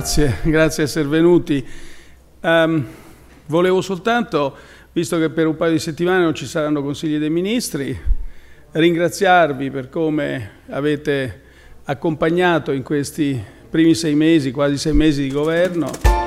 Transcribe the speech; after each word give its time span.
Grazie, 0.00 0.38
grazie 0.48 0.84
di 0.84 0.88
essere 0.88 1.08
venuti. 1.08 1.62
Um, 2.40 2.86
volevo 3.48 3.82
soltanto, 3.82 4.56
visto 4.92 5.18
che 5.18 5.28
per 5.28 5.46
un 5.46 5.56
paio 5.56 5.72
di 5.72 5.78
settimane 5.78 6.22
non 6.22 6.34
ci 6.34 6.46
saranno 6.46 6.82
consigli 6.82 7.18
dei 7.18 7.28
ministri, 7.28 7.94
ringraziarvi 8.72 9.70
per 9.70 9.90
come 9.90 10.52
avete 10.70 11.42
accompagnato 11.84 12.72
in 12.72 12.82
questi 12.82 13.38
primi 13.68 13.94
sei 13.94 14.14
mesi, 14.14 14.52
quasi 14.52 14.78
sei 14.78 14.94
mesi 14.94 15.24
di 15.24 15.30
governo. 15.30 16.19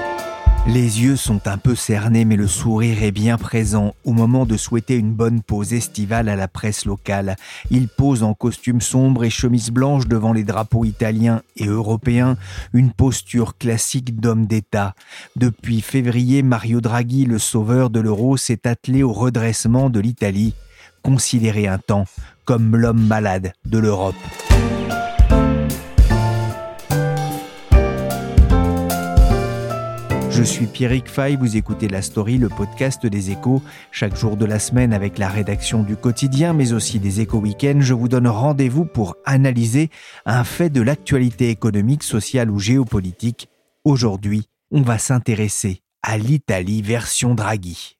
Les 0.66 1.02
yeux 1.02 1.18
sont 1.18 1.46
un 1.50 1.58
peu 1.58 1.76
cernés, 1.76 2.24
mais 2.24 2.38
le 2.38 2.48
sourire 2.48 3.04
est 3.04 3.12
bien 3.12 3.38
présent 3.38 3.96
au 4.06 4.14
moment 4.14 4.46
de 4.46 4.56
souhaiter 4.56 4.96
une 4.96 5.12
bonne 5.12 5.42
pause 5.42 5.74
estivale 5.74 6.30
à 6.30 6.38
la 6.38 6.48
presse 6.48 6.86
locale. 6.86 7.36
Il 7.70 7.90
pose 7.90 8.24
en 8.24 8.34
costume 8.34 8.80
sombre 8.80 9.26
et 9.26 9.30
chemise 9.30 9.72
blanche 9.72 10.08
devant 10.08 10.32
les 10.32 10.46
drapeaux 10.46 10.86
italiens 10.86 11.42
et 11.58 11.66
européens, 11.66 12.38
une 12.72 12.94
posture 12.94 13.58
classique 13.58 14.22
d'homme 14.22 14.46
d'État. 14.46 14.96
Depuis 15.36 15.82
février, 15.82 16.44
Mario 16.44 16.80
Draghi, 16.80 17.26
le 17.26 17.40
sauveur 17.40 17.90
de 17.90 18.00
l'euro, 18.00 18.38
s'est 18.38 18.66
attelé 18.66 19.04
au 19.04 19.12
redressement 19.12 19.90
de 19.90 20.00
l'Italie, 20.00 20.54
considéré 21.02 21.68
un 21.68 21.78
temps 21.78 22.06
comme 22.46 22.78
l'homme 22.78 23.06
malade 23.06 23.52
de 23.66 23.80
l'Europe. 23.80 24.16
Je 30.44 30.50
suis 30.50 30.66
Pierrick 30.66 31.08
Fay, 31.08 31.38
vous 31.38 31.56
écoutez 31.56 31.88
La 31.88 32.02
Story, 32.02 32.38
le 32.38 32.50
podcast 32.50 33.06
des 33.06 33.32
échos. 33.32 33.62
Chaque 33.92 34.18
jour 34.18 34.36
de 34.36 34.44
la 34.44 34.60
semaine 34.60 34.92
avec 34.92 35.18
la 35.18 35.30
rédaction 35.30 35.84
du 35.84 35.96
quotidien, 35.96 36.52
mais 36.52 36.74
aussi 36.74 37.00
des 37.00 37.22
échos 37.22 37.38
week-ends, 37.38 37.80
je 37.80 37.94
vous 37.94 38.10
donne 38.10 38.28
rendez-vous 38.28 38.84
pour 38.84 39.16
analyser 39.24 39.90
un 40.26 40.44
fait 40.44 40.70
de 40.70 40.82
l'actualité 40.82 41.50
économique, 41.50 42.04
sociale 42.04 42.52
ou 42.52 42.60
géopolitique. 42.60 43.48
Aujourd'hui, 43.86 44.50
on 44.70 44.82
va 44.82 44.98
s'intéresser 44.98 45.80
à 46.02 46.18
l'Italie 46.18 46.82
version 46.82 47.36
Draghi. 47.36 47.96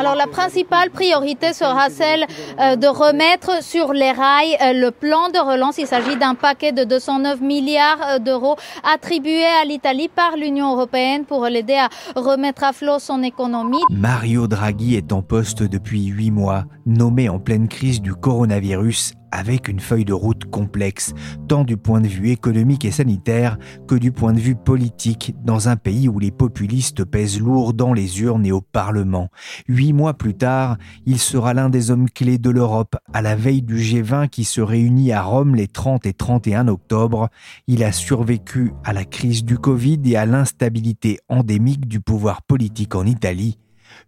Alors 0.00 0.14
la 0.14 0.26
principale 0.26 0.88
priorité 0.88 1.52
sera 1.52 1.90
celle 1.90 2.24
euh, 2.58 2.74
de 2.74 2.86
remettre 2.86 3.62
sur 3.62 3.92
les 3.92 4.12
rails 4.12 4.56
euh, 4.62 4.72
le 4.72 4.90
plan 4.92 5.28
de 5.28 5.38
relance. 5.38 5.76
Il 5.76 5.86
s'agit 5.86 6.16
d'un 6.16 6.34
paquet 6.34 6.72
de 6.72 6.84
209 6.84 7.42
milliards 7.42 7.98
euh, 8.08 8.18
d'euros 8.18 8.56
attribués 8.82 9.44
à 9.44 9.66
l'Italie 9.66 10.08
par 10.08 10.38
l'Union 10.38 10.72
européenne 10.72 11.26
pour 11.26 11.44
l'aider 11.44 11.74
à 11.74 11.90
remettre 12.18 12.64
à 12.64 12.72
flot 12.72 12.98
son 12.98 13.22
économie. 13.22 13.82
Mario 13.90 14.46
Draghi 14.46 14.94
est 14.94 15.12
en 15.12 15.20
poste 15.20 15.64
depuis 15.64 16.06
huit 16.06 16.30
mois, 16.30 16.64
nommé 16.86 17.28
en 17.28 17.38
pleine 17.38 17.68
crise 17.68 18.00
du 18.00 18.14
coronavirus 18.14 19.12
avec 19.32 19.68
une 19.68 19.80
feuille 19.80 20.04
de 20.04 20.12
route 20.12 20.44
complexe, 20.46 21.12
tant 21.48 21.64
du 21.64 21.76
point 21.76 22.00
de 22.00 22.08
vue 22.08 22.30
économique 22.30 22.84
et 22.84 22.90
sanitaire 22.90 23.58
que 23.86 23.94
du 23.94 24.12
point 24.12 24.32
de 24.32 24.40
vue 24.40 24.56
politique, 24.56 25.34
dans 25.44 25.68
un 25.68 25.76
pays 25.76 26.08
où 26.08 26.18
les 26.18 26.30
populistes 26.30 27.04
pèsent 27.04 27.40
lourd 27.40 27.74
dans 27.74 27.92
les 27.92 28.20
urnes 28.20 28.46
et 28.46 28.52
au 28.52 28.60
Parlement. 28.60 29.28
Huit 29.68 29.92
mois 29.92 30.14
plus 30.14 30.34
tard, 30.34 30.76
il 31.06 31.18
sera 31.18 31.54
l'un 31.54 31.70
des 31.70 31.90
hommes 31.90 32.08
clés 32.08 32.38
de 32.38 32.50
l'Europe 32.50 32.96
à 33.12 33.22
la 33.22 33.36
veille 33.36 33.62
du 33.62 33.76
G20 33.76 34.28
qui 34.28 34.44
se 34.44 34.60
réunit 34.60 35.12
à 35.12 35.22
Rome 35.22 35.54
les 35.54 35.68
30 35.68 36.06
et 36.06 36.12
31 36.12 36.68
octobre. 36.68 37.28
Il 37.66 37.84
a 37.84 37.92
survécu 37.92 38.72
à 38.84 38.92
la 38.92 39.04
crise 39.04 39.44
du 39.44 39.58
Covid 39.58 40.00
et 40.04 40.16
à 40.16 40.26
l'instabilité 40.26 41.18
endémique 41.28 41.86
du 41.86 42.00
pouvoir 42.00 42.42
politique 42.42 42.94
en 42.94 43.04
Italie. 43.04 43.58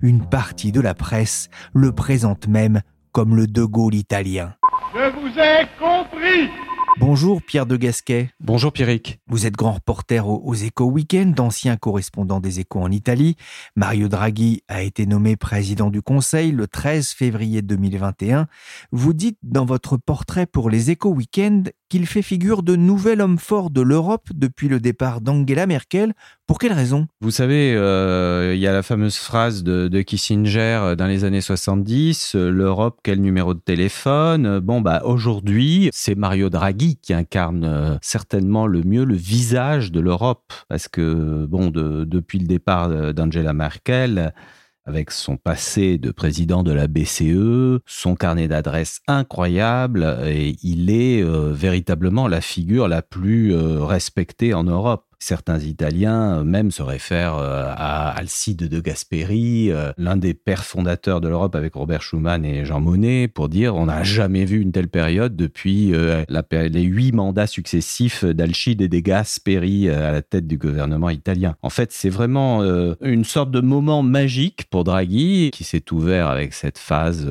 Une 0.00 0.24
partie 0.24 0.72
de 0.72 0.80
la 0.80 0.94
presse 0.94 1.48
le 1.74 1.92
présente 1.92 2.48
même 2.48 2.82
comme 3.12 3.36
le 3.36 3.46
De 3.46 3.64
Gaulle 3.64 3.94
italien. 3.94 4.54
Je 4.94 5.10
vous 5.10 5.38
ai 5.38 5.66
compris 5.78 6.50
Bonjour 7.00 7.40
Pierre 7.42 7.64
de 7.64 7.76
Gasquet. 7.76 8.30
Bonjour 8.38 8.70
Pierrick. 8.70 9.18
Vous 9.26 9.46
êtes 9.46 9.54
grand 9.54 9.72
reporter 9.72 10.28
aux, 10.28 10.42
aux 10.44 10.54
Échos 10.54 10.84
Week-end, 10.84 11.32
ancien 11.38 11.76
correspondant 11.76 12.38
des 12.38 12.60
Échos 12.60 12.80
en 12.80 12.90
Italie. 12.90 13.36
Mario 13.76 14.08
Draghi 14.08 14.62
a 14.68 14.82
été 14.82 15.06
nommé 15.06 15.36
président 15.36 15.88
du 15.88 16.02
Conseil 16.02 16.52
le 16.52 16.66
13 16.66 17.08
février 17.08 17.62
2021. 17.62 18.46
Vous 18.92 19.14
dites 19.14 19.38
dans 19.42 19.64
votre 19.64 19.96
portrait 19.96 20.46
pour 20.46 20.68
les 20.68 20.90
Échos 20.90 21.12
Week-end 21.12 21.62
qu'il 21.92 22.06
fait 22.06 22.22
figure 22.22 22.62
de 22.62 22.74
nouvel 22.74 23.20
homme 23.20 23.36
fort 23.36 23.68
de 23.68 23.82
l'Europe 23.82 24.28
depuis 24.34 24.66
le 24.66 24.80
départ 24.80 25.20
d'Angela 25.20 25.66
Merkel. 25.66 26.14
Pour 26.46 26.58
quelle 26.58 26.72
raison? 26.72 27.06
Vous 27.20 27.30
savez, 27.30 27.74
euh, 27.76 28.52
il 28.54 28.60
y 28.62 28.66
a 28.66 28.72
la 28.72 28.82
fameuse 28.82 29.16
phrase 29.16 29.62
de, 29.62 29.88
de 29.88 30.00
Kissinger 30.00 30.58
euh, 30.82 30.96
dans 30.96 31.06
les 31.06 31.24
années 31.24 31.42
70, 31.42 32.34
euh, 32.34 32.48
l'Europe, 32.50 33.00
quel 33.02 33.20
numéro 33.20 33.52
de 33.52 33.60
téléphone? 33.60 34.58
Bon, 34.60 34.80
bah 34.80 35.02
aujourd'hui, 35.04 35.90
c'est 35.92 36.14
Mario 36.14 36.48
Draghi 36.48 36.96
qui 36.96 37.12
incarne 37.12 37.98
certainement 38.00 38.66
le 38.66 38.82
mieux 38.84 39.04
le 39.04 39.14
visage 39.14 39.92
de 39.92 40.00
l'Europe, 40.00 40.50
parce 40.70 40.88
que, 40.88 41.44
bon, 41.44 41.68
de- 41.68 42.04
depuis 42.04 42.38
le 42.38 42.46
départ 42.46 43.12
d'Angela 43.12 43.52
Merkel, 43.52 44.32
avec 44.84 45.10
son 45.10 45.36
passé 45.36 45.98
de 45.98 46.10
président 46.10 46.62
de 46.62 46.72
la 46.72 46.88
BCE, 46.88 47.80
son 47.86 48.14
carnet 48.14 48.48
d'adresses 48.48 49.00
incroyable, 49.06 50.18
et 50.26 50.56
il 50.62 50.90
est 50.90 51.22
euh, 51.22 51.52
véritablement 51.52 52.26
la 52.28 52.40
figure 52.40 52.88
la 52.88 53.02
plus 53.02 53.54
euh, 53.54 53.84
respectée 53.84 54.54
en 54.54 54.64
Europe. 54.64 55.06
Certains 55.22 55.60
Italiens 55.60 56.38
euh, 56.38 56.42
même 56.42 56.72
se 56.72 56.82
réfèrent 56.82 57.36
euh, 57.36 57.72
à 57.76 58.08
Alcide 58.08 58.68
de 58.68 58.80
Gasperi, 58.80 59.70
euh, 59.70 59.92
l'un 59.96 60.16
des 60.16 60.34
pères 60.34 60.64
fondateurs 60.64 61.20
de 61.20 61.28
l'Europe 61.28 61.54
avec 61.54 61.74
Robert 61.74 62.02
Schuman 62.02 62.44
et 62.44 62.64
Jean 62.64 62.80
Monnet, 62.80 63.28
pour 63.28 63.48
dire 63.48 63.76
on 63.76 63.86
n'a 63.86 64.02
jamais 64.02 64.44
vu 64.44 64.60
une 64.60 64.72
telle 64.72 64.88
période 64.88 65.36
depuis 65.36 65.92
les 65.92 66.82
huit 66.82 67.12
mandats 67.12 67.46
successifs 67.46 68.24
d'Alcide 68.24 68.82
et 68.82 68.88
de 68.88 68.98
Gasperi 68.98 69.88
à 69.90 70.10
la 70.10 70.22
tête 70.22 70.48
du 70.48 70.58
gouvernement 70.58 71.10
italien. 71.10 71.54
En 71.62 71.70
fait, 71.70 71.92
c'est 71.92 72.10
vraiment 72.10 72.64
une 73.00 73.24
sorte 73.24 73.52
de 73.52 73.60
moment 73.60 74.02
magique 74.02 74.64
pour 74.70 74.82
Draghi 74.82 75.50
qui 75.52 75.62
s'est 75.62 75.92
ouvert 75.92 76.26
avec 76.26 76.52
cette 76.52 76.78
phase 76.78 77.28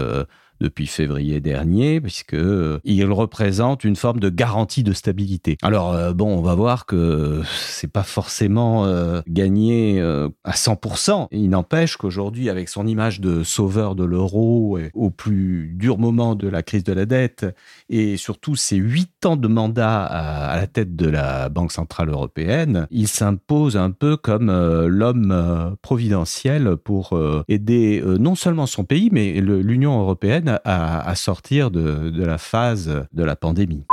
depuis 0.61 0.87
février 0.87 1.41
dernier, 1.41 1.99
puisque 1.99 2.35
euh, 2.35 2.79
il 2.83 3.03
représente 3.05 3.83
une 3.83 3.95
forme 3.95 4.19
de 4.19 4.29
garantie 4.29 4.83
de 4.83 4.93
stabilité. 4.93 5.57
Alors 5.63 5.93
euh, 5.93 6.13
bon, 6.13 6.37
on 6.37 6.41
va 6.41 6.55
voir 6.55 6.85
que 6.85 7.41
c'est 7.57 7.91
pas 7.91 8.03
forcément 8.03 8.85
euh, 8.85 9.21
gagné 9.27 9.99
à 10.43 10.51
100%. 10.51 11.27
Il 11.31 11.49
n'empêche 11.49 11.97
qu'aujourd'hui, 11.97 12.49
avec 12.49 12.69
son 12.69 12.85
image 12.85 13.19
de 13.19 13.43
sauveur 13.43 13.95
de 13.95 14.03
l'euro 14.03 14.77
au 14.93 15.09
plus 15.09 15.71
dur 15.75 15.97
moment 15.97 16.35
de 16.35 16.47
la 16.47 16.61
crise 16.61 16.83
de 16.83 16.93
la 16.93 17.05
dette, 17.05 17.45
et 17.89 18.17
surtout 18.17 18.55
ses 18.55 18.75
huit 18.75 19.25
ans 19.25 19.35
de 19.35 19.47
mandat 19.47 20.03
à, 20.03 20.55
la 20.55 20.67
tête 20.67 20.95
de 20.95 21.09
la 21.09 21.49
Banque 21.49 21.71
centrale 21.71 22.09
européenne, 22.09 22.87
il 22.91 23.07
s'impose 23.07 23.77
un 23.77 23.91
peu 23.91 24.15
comme 24.17 24.51
l'homme 24.85 25.75
providentiel 25.81 26.77
pour 26.77 27.19
aider 27.47 28.03
non 28.19 28.35
seulement 28.35 28.67
son 28.67 28.83
pays, 28.83 29.09
mais 29.11 29.33
l'Union 29.41 29.99
européenne 29.99 30.50
à, 30.65 31.07
à 31.07 31.15
sortir 31.15 31.71
de, 31.71 32.09
de 32.09 32.23
la 32.25 32.37
phase 32.37 33.05
de 33.13 33.23
la 33.23 33.35
pandémie. 33.35 33.83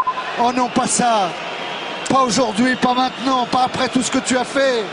Oh 0.41 0.51
non, 0.57 0.69
pas 0.69 0.87
ça 0.87 1.31
Pas 2.09 2.23
aujourd'hui, 2.23 2.77
pas 2.77 2.95
maintenant, 2.95 3.47
pas 3.47 3.65
après 3.65 3.89
tout 3.89 4.03
ce 4.03 4.11
que 4.11 4.19
tu 4.19 4.37
as 4.37 4.45
fait 4.45 4.85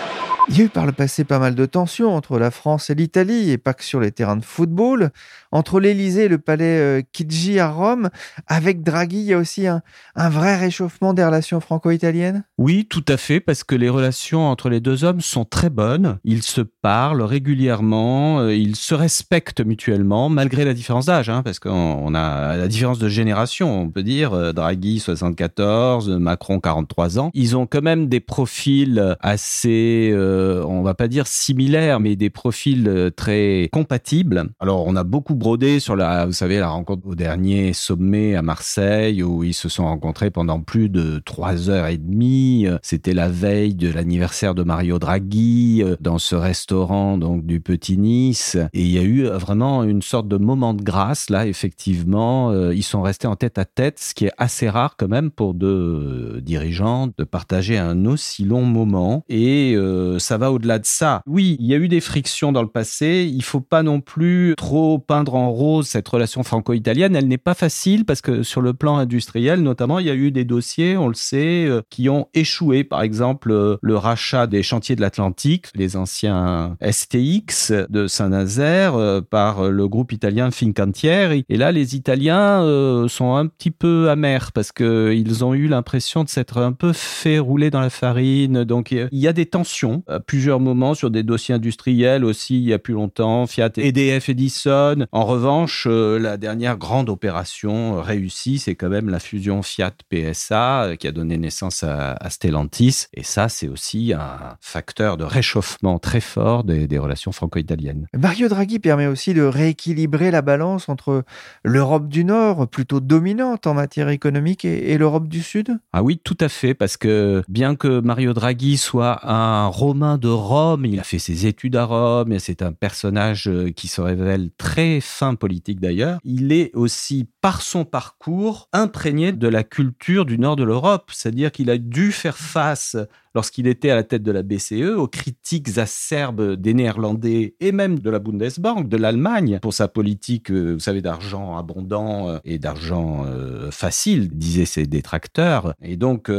Il 0.49 0.57
y 0.57 0.61
a 0.61 0.65
eu 0.65 0.69
par 0.69 0.85
le 0.85 0.91
passé 0.91 1.23
pas 1.23 1.39
mal 1.39 1.55
de 1.55 1.65
tensions 1.65 2.15
entre 2.15 2.39
la 2.39 2.51
France 2.51 2.89
et 2.89 2.95
l'Italie, 2.95 3.51
et 3.51 3.57
pas 3.57 3.73
que 3.73 3.83
sur 3.83 3.99
les 3.99 4.11
terrains 4.11 4.37
de 4.37 4.45
football. 4.45 5.11
Entre 5.55 5.79
l'Élysée 5.79 6.25
et 6.25 6.27
le 6.27 6.37
palais 6.37 6.77
euh, 6.77 7.59
à 7.59 7.69
Rome, 7.69 8.09
avec 8.45 8.83
Draghi, 8.83 9.19
il 9.19 9.23
y 9.23 9.33
a 9.33 9.37
aussi 9.37 9.67
un, 9.67 9.81
vrai 10.17 10.57
réchauffement 10.57 11.13
des 11.13 11.23
relations 11.23 11.61
franco-italiennes? 11.61 12.43
Oui, 12.57 12.85
tout 12.89 13.05
à 13.07 13.15
fait, 13.15 13.39
parce 13.39 13.63
que 13.63 13.73
les 13.73 13.87
relations 13.87 14.49
entre 14.49 14.67
les 14.67 14.81
deux 14.81 15.05
hommes 15.05 15.21
sont 15.21 15.45
très 15.45 15.69
bonnes. 15.69 16.17
Ils 16.25 16.43
se 16.43 16.59
parlent 16.59 17.21
régulièrement, 17.21 18.39
euh, 18.39 18.53
ils 18.53 18.75
se 18.75 18.93
respectent 18.93 19.65
mutuellement, 19.65 20.27
malgré 20.27 20.65
la 20.65 20.73
différence 20.73 21.05
d'âge, 21.05 21.29
hein, 21.29 21.41
parce 21.41 21.59
qu'on 21.59 21.71
on 21.71 22.13
a 22.13 22.57
la 22.57 22.67
différence 22.67 22.99
de 22.99 23.07
génération, 23.07 23.79
on 23.79 23.89
peut 23.89 24.03
dire. 24.03 24.33
euh, 24.33 24.51
Draghi, 24.51 24.99
74, 24.99 26.09
Macron, 26.09 26.59
43 26.59 27.17
ans. 27.17 27.31
Ils 27.33 27.55
ont 27.55 27.65
quand 27.65 27.81
même 27.81 28.09
des 28.09 28.19
profils 28.19 29.15
assez 29.21 30.11
euh, 30.11 30.65
on 30.65 30.81
va 30.81 30.95
pas 30.95 31.07
dire 31.07 31.27
similaires, 31.27 32.01
mais 32.01 32.17
des 32.17 32.29
profils 32.29 33.11
très 33.15 33.69
compatibles. 33.71 34.49
Alors, 34.59 34.85
on 34.85 34.97
a 34.97 35.05
beaucoup 35.05 35.35
brodé 35.45 35.79
sur 35.79 35.95
la, 35.95 36.25
vous 36.25 36.31
savez, 36.31 36.57
la 36.57 36.69
rencontre 36.69 37.05
au 37.05 37.13
dernier 37.13 37.71
sommet 37.73 38.33
à 38.33 38.41
Marseille 38.41 39.21
où 39.21 39.43
ils 39.43 39.53
se 39.53 39.69
sont 39.69 39.85
rencontrés 39.85 40.31
pendant 40.31 40.59
plus 40.59 40.89
de 40.89 41.21
trois 41.23 41.69
heures 41.69 41.85
et 41.85 41.99
demie. 41.99 42.65
C'était 42.81 43.13
la 43.13 43.29
veille 43.29 43.75
de 43.75 43.91
l'anniversaire 43.91 44.55
de 44.55 44.63
Mario 44.63 44.97
Draghi 44.97 45.83
euh, 45.83 45.97
dans 45.99 46.17
ce 46.17 46.33
restaurant 46.33 47.19
donc 47.19 47.45
du 47.45 47.59
Petit 47.59 47.99
Nice. 47.99 48.57
Et 48.73 48.81
il 48.81 48.89
y 48.89 48.97
a 48.97 49.03
eu 49.03 49.25
vraiment 49.25 49.83
une 49.83 50.01
sorte 50.01 50.27
de 50.27 50.37
moment 50.37 50.73
de 50.73 50.81
grâce 50.81 51.29
là. 51.29 51.45
Effectivement, 51.45 52.51
ils 52.71 52.81
sont 52.81 53.03
restés 53.03 53.27
en 53.27 53.35
tête 53.35 53.59
à 53.59 53.65
tête, 53.65 53.99
ce 53.99 54.15
qui 54.15 54.25
est 54.25 54.33
assez 54.39 54.67
rare 54.67 54.95
quand 54.97 55.07
même 55.07 55.29
pour 55.29 55.53
deux 55.53 56.41
dirigeants 56.41 57.09
de 57.15 57.23
partager 57.23 57.77
un 57.77 58.07
aussi 58.07 58.45
long 58.45 58.63
moment. 58.63 59.23
Et 59.29 59.75
euh, 59.75 60.17
ça 60.17 60.39
va 60.39 60.51
au-delà 60.51 60.79
de 60.79 60.87
ça. 60.87 61.21
Oui, 61.27 61.55
il 61.59 61.67
y 61.67 61.75
a 61.75 61.77
eu 61.77 61.87
des 61.87 62.01
frictions 62.01 62.51
dans 62.51 62.63
le 62.63 62.67
passé. 62.67 63.31
Il 63.31 63.43
faut 63.43 63.61
pas 63.61 63.83
non 63.83 64.01
plus 64.01 64.55
trop 64.57 64.97
peindre 64.97 65.34
en 65.35 65.51
rose 65.51 65.87
cette 65.87 66.07
relation 66.07 66.43
franco-italienne. 66.43 67.15
Elle 67.15 67.27
n'est 67.27 67.37
pas 67.37 67.53
facile 67.53 68.05
parce 68.05 68.21
que 68.21 68.43
sur 68.43 68.61
le 68.61 68.73
plan 68.73 68.97
industriel, 68.97 69.61
notamment, 69.61 69.99
il 69.99 70.07
y 70.07 70.09
a 70.09 70.15
eu 70.15 70.31
des 70.31 70.45
dossiers, 70.45 70.97
on 70.97 71.07
le 71.07 71.13
sait, 71.13 71.65
euh, 71.65 71.81
qui 71.89 72.09
ont 72.09 72.27
échoué. 72.33 72.83
Par 72.83 73.01
exemple, 73.01 73.51
euh, 73.51 73.77
le 73.81 73.97
rachat 73.97 74.47
des 74.47 74.63
chantiers 74.63 74.95
de 74.95 75.01
l'Atlantique, 75.01 75.67
les 75.75 75.95
anciens 75.95 76.77
STX 76.81 77.71
de 77.89 78.07
Saint-Nazaire, 78.07 79.21
par 79.29 79.69
le 79.69 79.87
groupe 79.87 80.11
italien 80.11 80.51
Fincantieri. 80.51 81.45
Et 81.49 81.57
là, 81.57 81.71
les 81.71 81.95
Italiens 81.95 82.61
sont 83.07 83.35
un 83.35 83.47
petit 83.47 83.71
peu 83.71 84.09
amers 84.09 84.51
parce 84.51 84.71
que 84.71 85.13
ils 85.13 85.43
ont 85.43 85.53
eu 85.53 85.67
l'impression 85.67 86.23
de 86.23 86.29
s'être 86.29 86.57
un 86.57 86.71
peu 86.71 86.93
fait 86.93 87.39
rouler 87.39 87.69
dans 87.69 87.81
la 87.81 87.89
farine. 87.89 88.63
Donc, 88.63 88.91
il 88.91 89.09
y 89.11 89.27
a 89.27 89.33
des 89.33 89.45
tensions 89.45 90.03
à 90.07 90.19
plusieurs 90.19 90.59
moments 90.59 90.93
sur 90.93 91.11
des 91.11 91.23
dossiers 91.23 91.55
industriels 91.55 92.23
aussi 92.23 92.57
il 92.57 92.69
y 92.69 92.73
a 92.73 92.79
plus 92.79 92.93
longtemps, 92.93 93.47
Fiat, 93.47 93.71
EDF, 93.77 94.29
Edison. 94.29 95.05
En 95.15 95.23
revanche, 95.23 95.87
euh, 95.89 96.19
la 96.19 96.35
dernière 96.35 96.77
grande 96.77 97.09
opération 97.09 98.01
réussie, 98.01 98.59
c'est 98.59 98.75
quand 98.75 98.89
même 98.89 99.07
la 99.07 99.21
fusion 99.21 99.61
Fiat-PSA 99.61 100.83
euh, 100.83 100.95
qui 100.97 101.07
a 101.07 101.13
donné 101.13 101.37
naissance 101.37 101.85
à, 101.85 102.17
Stellantis. 102.29 103.05
Et 103.13 103.23
ça, 103.23 103.47
c'est 103.47 103.69
aussi 103.69 104.11
un 104.11 104.57
facteur 104.59 105.15
de 105.15 105.23
réchauffement 105.23 105.99
très 105.99 106.19
fort 106.19 106.65
des, 106.65 106.97
relations 106.97 107.31
franco-italiennes. 107.31 108.07
Mario 108.13 108.49
Draghi 108.49 108.79
permet 108.79 109.07
aussi 109.07 109.33
de 109.33 109.43
rééquilibrer 109.43 110.31
la 110.31 110.41
balance 110.41 110.89
entre 110.89 111.23
l'Europe 111.63 112.09
du 112.09 112.25
Nord, 112.25 112.67
plutôt 112.67 112.99
dominante 112.99 113.67
en 113.67 113.73
matière 113.73 114.09
économique, 114.09 114.65
et, 114.65 114.91
et 114.91 114.97
l'Europe 114.97 115.29
du 115.29 115.41
Sud? 115.41 115.79
Ah 115.93 116.03
oui, 116.03 116.19
tout 116.21 116.37
à 116.41 116.49
fait, 116.49 116.73
parce 116.73 116.97
que 116.97 117.41
bien 117.47 117.77
que 117.77 118.01
Mario 118.01 118.33
Draghi 118.33 118.75
soit 118.75 119.25
un 119.25 119.67
Romain 119.67 120.17
de 120.17 120.27
Rome, 120.27 120.85
il 120.85 120.99
a 120.99 121.03
fait 121.03 121.19
ses 121.19 121.45
études 121.45 121.77
à 121.77 121.85
Rome, 121.85 122.33
et 122.33 122.39
c'est 122.39 122.61
un 122.61 122.73
personnage 122.73 123.47
euh, 123.47 123.71
qui 123.71 123.87
se 123.87 124.01
révèle 124.01 124.49
très 124.57 124.99
fin 125.05 125.35
politique 125.35 125.79
d'ailleurs. 125.79 126.19
Il 126.23 126.51
est 126.51 126.71
aussi, 126.73 127.29
par 127.41 127.61
son 127.61 127.85
parcours, 127.85 128.69
imprégné 128.73 129.31
de 129.31 129.47
la 129.47 129.63
culture 129.63 130.25
du 130.25 130.37
nord 130.37 130.55
de 130.55 130.63
l'Europe, 130.63 131.11
c'est-à-dire 131.13 131.51
qu'il 131.51 131.69
a 131.69 131.77
dû 131.77 132.11
faire 132.11 132.37
face 132.37 132.97
lorsqu'il 133.35 133.67
était 133.67 133.89
à 133.89 133.95
la 133.95 134.03
tête 134.03 134.23
de 134.23 134.31
la 134.31 134.41
BCE 134.41 134.95
aux 134.97 135.07
critiques 135.07 135.77
acerbes 135.77 136.53
des 136.53 136.73
Néerlandais 136.73 137.55
et 137.59 137.71
même 137.71 137.99
de 137.99 138.09
la 138.09 138.19
Bundesbank, 138.19 138.89
de 138.89 138.97
l'Allemagne, 138.97 139.59
pour 139.61 139.73
sa 139.73 139.87
politique, 139.87 140.49
euh, 140.49 140.73
vous 140.73 140.79
savez, 140.79 141.01
d'argent 141.01 141.57
abondant 141.57 142.29
euh, 142.29 142.37
et 142.45 142.57
d'argent 142.57 143.25
facile, 143.71 144.29
disaient 144.29 144.65
ses 144.65 144.85
détracteurs. 144.85 145.73
Et 145.81 145.97
donc, 145.97 146.31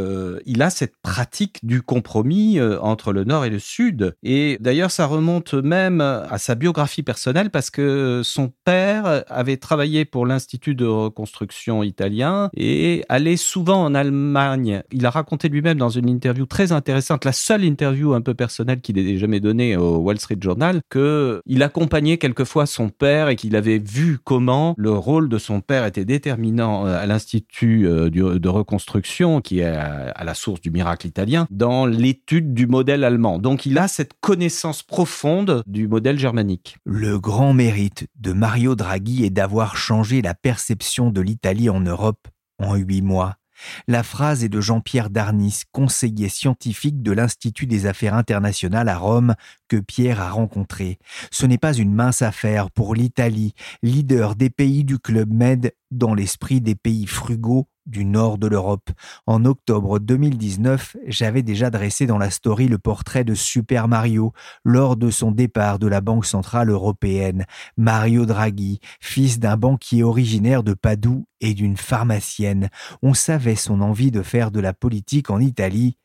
il 0.46 0.62
a 0.62 0.70
cette 0.70 0.94
pratique 1.02 1.58
du 1.62 1.82
compromis 1.82 2.60
entre 2.60 3.12
le 3.12 3.25
Nord 3.25 3.44
et 3.44 3.50
le 3.50 3.58
Sud. 3.58 4.14
Et 4.22 4.56
d'ailleurs, 4.60 4.90
ça 4.90 5.06
remonte 5.06 5.54
même 5.54 6.00
à 6.00 6.38
sa 6.38 6.54
biographie 6.54 7.02
personnelle 7.02 7.50
parce 7.50 7.70
que 7.70 8.22
son 8.25 8.52
père 8.64 9.25
avait 9.28 9.56
travaillé 9.56 10.04
pour 10.04 10.26
l'Institut 10.26 10.75
de 10.75 10.87
reconstruction 10.87 11.82
italien 11.82 12.50
et 12.56 13.04
allait 13.08 13.37
souvent 13.37 13.84
en 13.84 13.94
Allemagne. 13.94 14.82
Il 14.93 15.04
a 15.06 15.10
raconté 15.10 15.48
lui-même 15.48 15.78
dans 15.78 15.90
une 15.90 16.08
interview 16.08 16.46
très 16.46 16.72
intéressante, 16.72 16.85
la 16.92 17.32
seule 17.32 17.64
interview 17.64 18.14
un 18.14 18.20
peu 18.20 18.34
personnelle 18.34 18.80
qu'il 18.80 18.98
ait 18.98 19.18
jamais 19.18 19.40
donnée 19.40 19.76
au 19.76 19.98
Wall 19.98 20.18
Street 20.18 20.38
Journal, 20.40 20.80
que 20.88 21.40
il 21.46 21.62
accompagnait 21.62 22.18
quelquefois 22.18 22.66
son 22.66 22.88
père 22.88 23.28
et 23.28 23.36
qu'il 23.36 23.56
avait 23.56 23.78
vu 23.78 24.18
comment 24.22 24.74
le 24.76 24.90
rôle 24.90 25.28
de 25.28 25.38
son 25.38 25.60
père 25.60 25.84
était 25.84 26.04
déterminant 26.04 26.86
euh, 26.86 26.98
à 26.98 27.06
l'Institut 27.06 27.86
euh, 27.86 28.10
de 28.10 28.48
reconstruction, 28.48 29.40
qui 29.40 29.60
est 29.60 29.64
à 29.66 30.24
la 30.24 30.34
source 30.34 30.60
du 30.60 30.70
miracle 30.70 31.06
italien, 31.06 31.46
dans 31.50 31.86
l'étude 31.86 32.54
du 32.54 32.66
modèle 32.66 33.04
allemand. 33.04 33.38
Donc 33.38 33.66
il 33.66 33.78
a 33.78 33.88
cette 33.88 34.12
connaissance 34.20 34.82
profonde 34.82 35.62
du 35.66 35.88
modèle 35.88 36.18
germanique. 36.18 36.76
Le 36.84 37.18
grand 37.18 37.52
mérite 37.52 38.06
de 38.18 38.32
Mario 38.32 38.74
Draghi 38.74 39.24
est 39.24 39.30
d'avoir 39.30 39.76
changé 39.76 40.22
la 40.22 40.34
perception 40.34 41.10
de 41.10 41.20
l'Italie 41.20 41.70
en 41.70 41.80
Europe 41.80 42.28
en 42.58 42.74
huit 42.74 43.02
mois. 43.02 43.36
La 43.88 44.03
phrase 44.03 44.44
est 44.44 44.49
de 44.49 44.61
Jean-Pierre 44.61 45.11
Darnis, 45.11 45.62
conseiller 45.73 46.29
scientifique 46.29 47.03
de 47.03 47.12
l'Institut 47.12 47.67
des 47.67 47.87
Affaires 47.87 48.14
internationales 48.14 48.88
à 48.88 48.99
Rome, 48.99 49.35
que 49.69 49.76
Pierre 49.76 50.20
a 50.20 50.31
rencontré. 50.31 50.99
Ce 51.31 51.47
n'est 51.47 51.58
pas 51.58 51.75
une 51.75 51.93
mince 51.93 52.23
affaire 52.23 52.70
pour 52.70 52.94
l'Italie, 52.94 53.55
leader 53.82 54.37
des 54.37 54.50
pays 54.50 54.85
du 54.85 54.99
Club 54.99 55.32
Med 55.32 55.73
dans 55.91 56.14
l'esprit 56.14 56.61
des 56.61 56.75
pays 56.75 57.06
frugaux 57.06 57.69
du 57.86 58.04
nord 58.04 58.38
de 58.38 58.46
l'Europe. 58.46 58.90
En 59.26 59.44
octobre 59.44 59.98
2019, 59.98 60.96
j'avais 61.06 61.42
déjà 61.42 61.70
dressé 61.70 62.06
dans 62.06 62.18
la 62.18 62.30
story 62.30 62.68
le 62.68 62.78
portrait 62.78 63.24
de 63.24 63.34
Super 63.34 63.88
Mario 63.88 64.32
lors 64.64 64.96
de 64.96 65.10
son 65.10 65.30
départ 65.30 65.78
de 65.78 65.86
la 65.86 66.00
Banque 66.00 66.26
Centrale 66.26 66.70
Européenne. 66.70 67.46
Mario 67.76 68.26
Draghi, 68.26 68.80
fils 69.00 69.38
d'un 69.38 69.56
banquier 69.56 70.02
originaire 70.02 70.62
de 70.62 70.74
Padoue 70.74 71.26
et 71.40 71.54
d'une 71.54 71.76
pharmacienne. 71.76 72.68
On 73.02 73.14
savait 73.14 73.54
son 73.54 73.80
envie 73.80 74.10
de 74.10 74.22
faire 74.22 74.50
de 74.50 74.60
la 74.60 74.72
politique 74.72 75.30
en 75.30 75.40
Italie. 75.40 75.96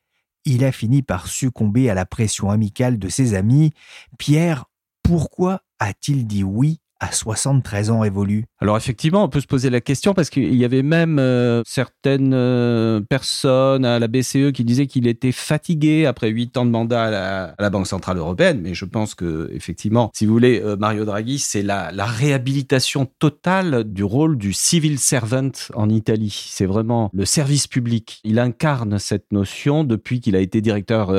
Il 0.45 0.63
a 0.63 0.71
fini 0.71 1.03
par 1.03 1.27
succomber 1.27 1.89
à 1.89 1.93
la 1.93 2.05
pression 2.05 2.49
amicale 2.49 2.97
de 2.97 3.09
ses 3.09 3.35
amis. 3.35 3.73
Pierre, 4.17 4.65
pourquoi 5.03 5.61
a-t-il 5.79 6.25
dit 6.25 6.43
oui 6.43 6.79
à 7.01 7.11
73 7.11 7.89
ans 7.89 8.03
évolue 8.03 8.45
Alors 8.61 8.77
effectivement, 8.77 9.23
on 9.23 9.27
peut 9.27 9.41
se 9.41 9.47
poser 9.47 9.71
la 9.71 9.81
question 9.81 10.13
parce 10.13 10.29
qu'il 10.29 10.55
y 10.55 10.63
avait 10.63 10.83
même 10.83 11.17
euh, 11.17 11.63
certaines 11.65 12.33
euh, 12.35 13.01
personnes 13.01 13.85
à 13.85 13.97
la 13.97 14.07
BCE 14.07 14.51
qui 14.53 14.63
disaient 14.63 14.85
qu'il 14.85 15.07
était 15.07 15.31
fatigué 15.31 16.05
après 16.05 16.29
huit 16.29 16.55
ans 16.57 16.65
de 16.65 16.69
mandat 16.69 17.53
à 17.55 17.55
la, 17.59 17.69
Banque 17.71 17.87
centrale 17.87 18.17
européenne. 18.17 18.59
Mais 18.61 18.75
je 18.75 18.85
pense 18.85 19.15
que 19.15 19.49
effectivement, 19.53 20.11
si 20.13 20.25
vous 20.25 20.33
voulez, 20.33 20.61
euh, 20.61 20.75
Mario 20.75 21.03
Draghi, 21.05 21.39
c'est 21.39 21.63
la, 21.63 21.91
la, 21.91 22.05
réhabilitation 22.05 23.07
totale 23.17 23.85
du 23.85 24.03
rôle 24.03 24.37
du 24.37 24.53
civil 24.53 24.99
servant 24.99 25.51
en 25.73 25.89
Italie. 25.89 26.49
C'est 26.49 26.65
vraiment 26.65 27.09
le 27.13 27.25
service 27.25 27.65
public. 27.65 28.19
Il 28.23 28.37
incarne 28.37 28.99
cette 28.99 29.31
notion 29.31 29.83
depuis 29.85 30.19
qu'il 30.19 30.35
a 30.35 30.39
été 30.39 30.61
directeur 30.61 31.11